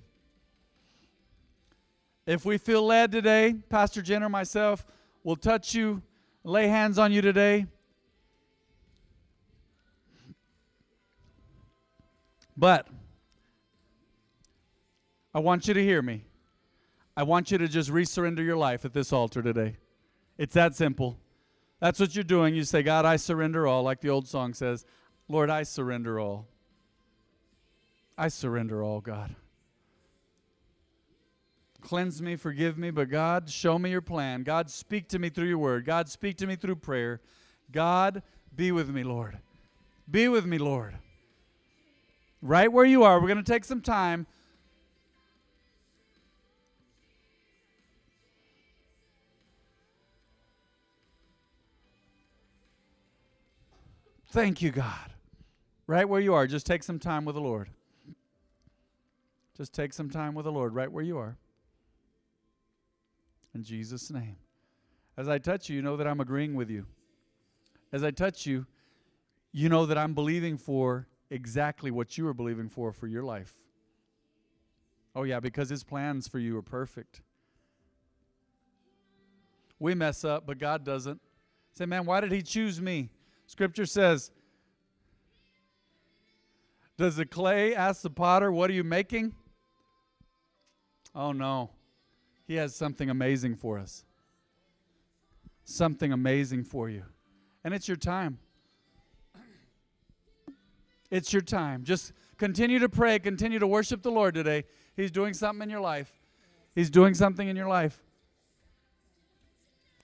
If 2.28 2.46
we 2.46 2.60
feel 2.60 2.86
led 2.86 3.12
today, 3.12 3.56
Pastor 3.68 4.04
Jen 4.04 4.22
or 4.22 4.30
myself 4.30 4.86
will 5.24 5.36
touch 5.36 5.74
you, 5.74 6.04
lay 6.44 6.68
hands 6.68 7.00
on 7.00 7.12
you 7.12 7.24
today. 7.24 7.66
But 12.56 12.88
I 15.34 15.40
want 15.40 15.68
you 15.68 15.74
to 15.74 15.84
hear 15.84 16.02
me. 16.02 16.26
I 17.16 17.24
want 17.24 17.52
you 17.52 17.58
to 17.58 17.68
just 17.68 17.90
resurrender 17.90 18.44
your 18.44 18.58
life 18.58 18.86
at 18.86 18.94
this 18.94 19.14
altar 19.14 19.42
today. 19.42 19.78
It's 20.38 20.54
that 20.54 20.76
simple. 20.76 21.18
That's 21.80 22.00
what 22.00 22.16
you're 22.16 22.24
doing. 22.24 22.56
You 22.56 22.64
say, 22.64 22.82
God, 22.82 23.06
I 23.06 23.18
surrender 23.18 23.68
all, 23.68 23.84
like 23.84 24.02
the 24.02 24.10
old 24.10 24.28
song 24.28 24.54
says. 24.54 24.86
Lord, 25.28 25.50
I 25.50 25.64
surrender 25.64 26.20
all. 26.20 26.48
I 28.18 28.28
surrender 28.28 28.84
all, 28.84 29.02
God. 29.02 29.36
Cleanse 31.82 32.22
me, 32.22 32.36
forgive 32.38 32.78
me, 32.78 32.92
but 32.92 33.10
God, 33.10 33.50
show 33.50 33.78
me 33.78 33.92
your 33.92 34.02
plan. 34.02 34.44
God, 34.44 34.70
speak 34.70 35.10
to 35.10 35.20
me 35.20 35.30
through 35.30 35.48
your 35.48 35.58
word. 35.58 35.86
God, 35.86 36.08
speak 36.08 36.38
to 36.38 36.48
me 36.48 36.56
through 36.56 36.78
prayer. 36.78 37.20
God, 37.72 38.24
be 38.56 38.72
with 38.72 38.90
me, 38.90 39.04
Lord. 39.04 39.40
Be 40.10 40.28
with 40.30 40.46
me, 40.46 40.58
Lord. 40.58 40.96
Right 42.46 42.70
where 42.70 42.84
you 42.84 43.04
are, 43.04 43.22
we're 43.22 43.30
going 43.30 43.42
to 43.42 43.52
take 43.52 43.64
some 43.64 43.80
time. 43.80 44.28
Thank 54.28 54.62
you, 54.62 54.72
God. 54.72 55.14
Right 55.88 56.08
where 56.08 56.20
you 56.20 56.34
are, 56.34 56.46
just 56.46 56.66
take 56.66 56.84
some 56.84 57.00
time 57.00 57.24
with 57.24 57.36
the 57.36 57.42
Lord. 57.42 57.70
Just 59.56 59.74
take 59.74 59.94
some 59.94 60.10
time 60.10 60.34
with 60.34 60.44
the 60.44 60.52
Lord 60.52 60.76
right 60.76 60.92
where 60.92 61.04
you 61.04 61.18
are. 61.18 61.38
In 63.56 63.64
Jesus' 63.64 64.12
name. 64.12 64.36
As 65.16 65.30
I 65.30 65.38
touch 65.38 65.70
you, 65.70 65.78
you 65.78 65.82
know 65.82 65.96
that 65.96 66.08
I'm 66.08 66.20
agreeing 66.20 66.56
with 66.56 66.70
you. 66.70 66.88
As 67.94 68.04
I 68.04 68.12
touch 68.12 68.46
you, 68.46 68.66
you 69.54 69.70
know 69.70 69.86
that 69.86 69.98
I'm 69.98 70.14
believing 70.14 70.58
for 70.58 71.08
exactly 71.34 71.92
what 71.92 72.18
you 72.18 72.28
are 72.28 72.34
believing 72.34 72.70
for 72.70 72.94
for 72.94 73.08
your 73.08 73.24
life. 73.24 73.56
Oh, 75.16 75.24
yeah, 75.24 75.40
because 75.40 75.70
His 75.70 75.84
plans 75.84 76.28
for 76.28 76.40
you 76.40 76.58
are 76.58 76.62
perfect. 76.62 77.22
We 79.80 79.96
mess 79.96 80.24
up, 80.24 80.46
but 80.46 80.60
God 80.60 80.86
doesn't. 80.86 81.20
Say, 81.74 81.86
man, 81.86 82.06
why 82.06 82.22
did 82.22 82.32
He 82.32 82.42
choose 82.42 82.80
me? 82.80 83.10
Scripture 83.48 83.86
says, 83.86 84.32
Does 86.98 87.16
the 87.16 87.26
clay 87.26 87.76
ask 87.76 88.02
the 88.02 88.10
potter, 88.10 88.52
What 88.52 88.70
are 88.70 88.74
you 88.74 88.84
making? 88.84 89.34
Oh, 91.16 91.32
no. 91.32 91.72
He 92.46 92.56
has 92.56 92.76
something 92.76 93.10
amazing 93.10 93.56
for 93.56 93.80
us. 93.80 94.06
Something 95.64 96.12
amazing 96.12 96.64
for 96.66 96.90
you. 96.90 97.04
And 97.64 97.74
it's 97.74 97.88
your 97.88 97.98
time. 97.98 98.40
It's 101.14 101.32
your 101.32 101.44
time. 101.44 101.84
Just 101.84 102.12
continue 102.40 102.80
to 102.80 102.90
pray, 102.90 103.20
continue 103.20 103.60
to 103.60 103.68
worship 103.68 104.02
the 104.02 104.10
Lord 104.10 104.34
today. 104.34 104.64
He's 104.96 105.12
doing 105.12 105.36
something 105.36 105.62
in 105.62 105.70
your 105.70 105.80
life. 105.80 106.12
He's 106.74 106.90
doing 106.90 107.14
something 107.14 107.48
in 107.48 107.56
your 107.56 107.68
life. 107.68 108.00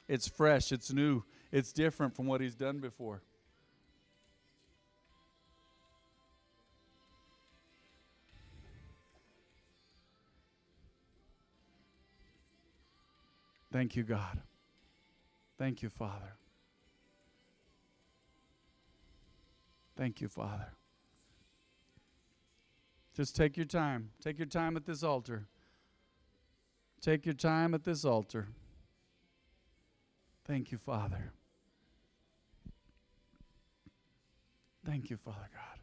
It's 0.08 0.28
fresh, 0.28 0.72
it's 0.72 0.94
new, 0.94 1.24
it's 1.52 1.74
different 1.74 2.16
from 2.16 2.28
what 2.28 2.42
He's 2.42 2.54
done 2.54 2.78
before. 2.78 3.24
Thank 13.72 13.96
you, 13.96 14.04
God. 14.04 14.40
Thank 15.58 15.82
you, 15.82 15.90
Father. 15.90 16.36
Thank 19.98 20.22
you, 20.22 20.28
Father. 20.28 20.68
Just 23.20 23.36
take 23.36 23.58
your 23.58 23.66
time. 23.66 24.12
Take 24.22 24.40
your 24.40 24.46
time 24.46 24.78
at 24.78 24.86
this 24.86 25.04
altar. 25.04 25.46
Take 27.02 27.26
your 27.26 27.36
time 27.36 27.74
at 27.74 27.84
this 27.84 28.06
altar. 28.06 28.48
Thank 30.46 30.72
you, 30.72 30.78
Father. 30.78 31.34
Thank 34.86 35.10
you, 35.10 35.18
Father 35.18 35.50
God. 35.54 35.80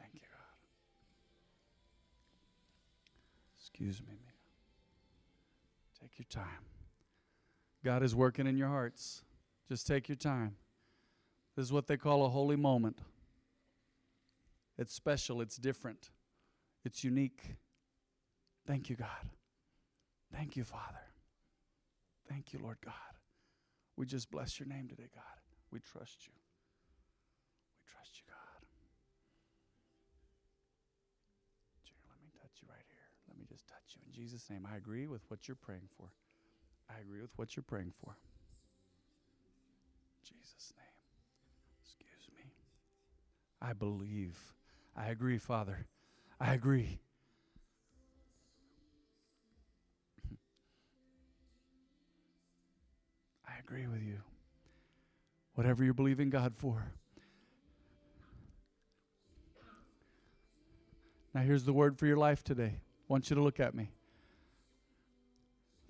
Thank 0.00 0.14
you, 0.14 0.20
God. 0.22 0.56
Excuse 3.56 4.00
me, 4.00 4.08
Mia. 4.08 4.32
Take 6.00 6.18
your 6.18 6.26
time. 6.28 6.64
God 7.84 8.02
is 8.02 8.12
working 8.12 8.48
in 8.48 8.56
your 8.56 8.66
hearts. 8.66 9.22
Just 9.68 9.86
take 9.86 10.08
your 10.08 10.16
time. 10.16 10.56
This 11.56 11.64
is 11.64 11.72
what 11.72 11.86
they 11.86 11.96
call 11.96 12.24
a 12.24 12.28
holy 12.28 12.56
moment. 12.56 12.98
It's 14.78 14.92
special, 14.92 15.40
it's 15.40 15.56
different, 15.56 16.10
it's 16.84 17.02
unique. 17.02 17.56
Thank 18.66 18.90
you, 18.90 18.96
God. 18.96 19.30
Thank 20.32 20.56
you, 20.56 20.64
Father. 20.64 21.00
Thank 22.28 22.52
you, 22.52 22.58
Lord 22.58 22.76
God. 22.84 22.92
We 23.96 24.04
just 24.04 24.30
bless 24.30 24.60
your 24.60 24.68
name 24.68 24.88
today, 24.88 25.08
God. 25.14 25.24
We 25.72 25.80
trust 25.80 26.26
you. 26.26 26.32
We 27.72 27.90
trust 27.90 28.18
you, 28.18 28.24
God. 28.28 28.66
Let 32.10 32.20
me 32.22 32.28
touch 32.38 32.60
you 32.60 32.68
right 32.68 32.84
here. 32.88 33.08
Let 33.28 33.38
me 33.38 33.46
just 33.48 33.66
touch 33.66 33.94
you. 33.94 34.02
In 34.06 34.12
Jesus' 34.12 34.50
name, 34.50 34.68
I 34.70 34.76
agree 34.76 35.06
with 35.06 35.22
what 35.28 35.48
you're 35.48 35.54
praying 35.54 35.88
for. 35.96 36.08
I 36.90 37.00
agree 37.00 37.22
with 37.22 37.32
what 37.36 37.56
you're 37.56 37.62
praying 37.62 37.92
for. 37.98 38.14
Jesus' 40.22 40.72
name. 40.76 40.85
I 43.60 43.72
believe. 43.72 44.36
I 44.96 45.08
agree, 45.08 45.38
Father. 45.38 45.86
I 46.40 46.54
agree. 46.54 47.00
I 53.48 53.58
agree 53.58 53.86
with 53.86 54.02
you. 54.02 54.18
Whatever 55.54 55.84
you're 55.84 55.94
believing 55.94 56.30
God 56.30 56.54
for. 56.56 56.92
Now, 61.34 61.42
here's 61.42 61.64
the 61.64 61.72
word 61.72 61.98
for 61.98 62.06
your 62.06 62.16
life 62.16 62.42
today. 62.42 62.80
I 62.80 63.04
want 63.08 63.28
you 63.30 63.36
to 63.36 63.42
look 63.42 63.60
at 63.60 63.74
me. 63.74 63.90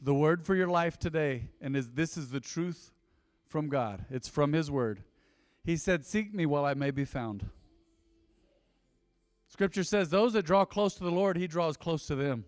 The 0.03 0.15
word 0.15 0.45
for 0.45 0.55
your 0.55 0.69
life 0.69 0.99
today, 0.99 1.49
and 1.61 1.77
is, 1.77 1.93
this 1.93 2.17
is 2.17 2.31
the 2.31 2.41
truth 2.41 2.93
from 3.47 3.69
God, 3.69 4.05
it's 4.11 4.29
from 4.29 4.53
His 4.53 4.71
word. 4.71 5.03
He 5.67 5.77
said, 5.77 6.07
Seek 6.07 6.33
me 6.33 6.47
while 6.47 6.65
I 6.65 6.75
may 6.75 6.93
be 6.93 7.05
found. 7.05 7.45
Scripture 9.49 9.83
says, 9.83 10.09
Those 10.09 10.33
that 10.35 10.45
draw 10.45 10.65
close 10.65 10.95
to 10.95 11.03
the 11.05 11.11
Lord, 11.11 11.37
He 11.37 11.49
draws 11.49 11.77
close 11.77 12.07
to 12.07 12.15
them. 12.15 12.45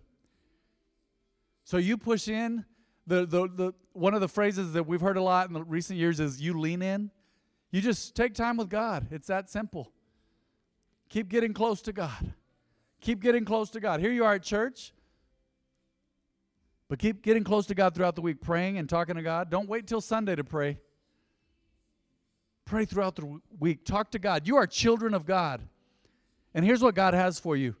So 1.65 1.75
you 1.75 1.97
push 1.97 2.29
in. 2.29 2.63
The, 3.07 3.25
the, 3.25 3.49
the, 3.49 3.73
one 3.93 4.13
of 4.13 4.21
the 4.21 4.27
phrases 4.29 4.73
that 4.73 4.83
we've 4.83 5.01
heard 5.01 5.17
a 5.17 5.21
lot 5.21 5.47
in 5.47 5.53
the 5.53 5.63
recent 5.63 5.99
years 5.99 6.19
is 6.19 6.39
you 6.39 6.57
lean 6.57 6.81
in. 6.81 7.11
You 7.71 7.81
just 7.81 8.15
take 8.15 8.35
time 8.35 8.55
with 8.55 8.69
God. 8.69 9.07
It's 9.11 9.27
that 9.27 9.49
simple. 9.49 9.91
Keep 11.09 11.27
getting 11.27 11.53
close 11.53 11.81
to 11.81 11.91
God. 11.91 12.33
Keep 13.01 13.21
getting 13.21 13.45
close 13.45 13.71
to 13.71 13.79
God. 13.79 13.99
Here 13.99 14.11
you 14.11 14.23
are 14.23 14.35
at 14.35 14.43
church. 14.43 14.93
But 16.87 16.99
keep 16.99 17.21
getting 17.21 17.43
close 17.43 17.65
to 17.65 17.75
God 17.75 17.95
throughout 17.95 18.15
the 18.15 18.21
week, 18.21 18.41
praying 18.41 18.77
and 18.77 18.87
talking 18.87 19.15
to 19.15 19.23
God. 19.23 19.49
Don't 19.49 19.67
wait 19.67 19.87
till 19.87 20.01
Sunday 20.01 20.35
to 20.35 20.43
pray. 20.43 20.77
Pray 22.69 22.85
throughout 22.85 23.15
the 23.15 23.41
week. 23.59 23.83
Talk 23.83 24.11
to 24.11 24.19
God. 24.19 24.47
You 24.47 24.55
are 24.57 24.67
children 24.67 25.15
of 25.15 25.25
God. 25.25 25.67
And 26.53 26.63
here's 26.63 26.83
what 26.83 26.93
God 26.93 27.15
has 27.15 27.39
for 27.39 27.57
you 27.57 27.75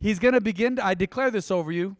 He's 0.00 0.18
going 0.18 0.34
to 0.34 0.40
begin, 0.40 0.74
to, 0.76 0.84
I 0.84 0.94
declare 0.94 1.30
this 1.30 1.52
over 1.52 1.70
you. 1.70 1.96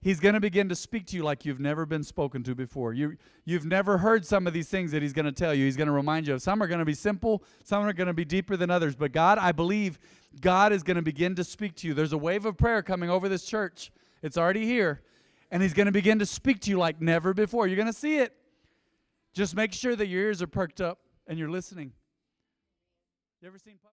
He's 0.00 0.20
going 0.20 0.32
to 0.32 0.40
begin 0.40 0.70
to 0.70 0.74
speak 0.74 1.06
to 1.08 1.16
you 1.16 1.22
like 1.22 1.44
you've 1.44 1.60
never 1.60 1.84
been 1.84 2.02
spoken 2.02 2.42
to 2.44 2.54
before. 2.54 2.94
You, 2.94 3.18
you've 3.44 3.66
never 3.66 3.98
heard 3.98 4.24
some 4.24 4.46
of 4.46 4.54
these 4.54 4.70
things 4.70 4.90
that 4.92 5.02
He's 5.02 5.12
going 5.12 5.26
to 5.26 5.32
tell 5.32 5.52
you. 5.52 5.66
He's 5.66 5.76
going 5.76 5.86
to 5.86 5.92
remind 5.92 6.26
you 6.26 6.32
of. 6.32 6.40
Some 6.40 6.62
are 6.62 6.66
going 6.66 6.78
to 6.78 6.86
be 6.86 6.94
simple, 6.94 7.42
some 7.62 7.84
are 7.84 7.92
going 7.92 8.06
to 8.06 8.14
be 8.14 8.24
deeper 8.24 8.56
than 8.56 8.70
others. 8.70 8.96
But 8.96 9.12
God, 9.12 9.36
I 9.36 9.52
believe 9.52 9.98
God 10.40 10.72
is 10.72 10.82
going 10.82 10.96
to 10.96 11.02
begin 11.02 11.34
to 11.34 11.44
speak 11.44 11.76
to 11.76 11.86
you. 11.86 11.92
There's 11.92 12.14
a 12.14 12.18
wave 12.18 12.46
of 12.46 12.56
prayer 12.56 12.82
coming 12.82 13.10
over 13.10 13.28
this 13.28 13.44
church, 13.44 13.92
it's 14.22 14.38
already 14.38 14.64
here. 14.64 15.02
And 15.50 15.62
He's 15.62 15.74
going 15.74 15.86
to 15.86 15.92
begin 15.92 16.18
to 16.20 16.26
speak 16.26 16.60
to 16.60 16.70
you 16.70 16.78
like 16.78 17.02
never 17.02 17.34
before. 17.34 17.66
You're 17.66 17.76
going 17.76 17.86
to 17.86 17.92
see 17.92 18.16
it. 18.16 18.34
Just 19.34 19.54
make 19.54 19.74
sure 19.74 19.94
that 19.94 20.06
your 20.06 20.22
ears 20.22 20.40
are 20.40 20.46
perked 20.46 20.80
up. 20.80 21.00
And 21.26 21.38
you're 21.38 21.50
listening. 21.50 21.92
You 23.40 23.48
ever 23.48 23.58
seen? 23.58 23.78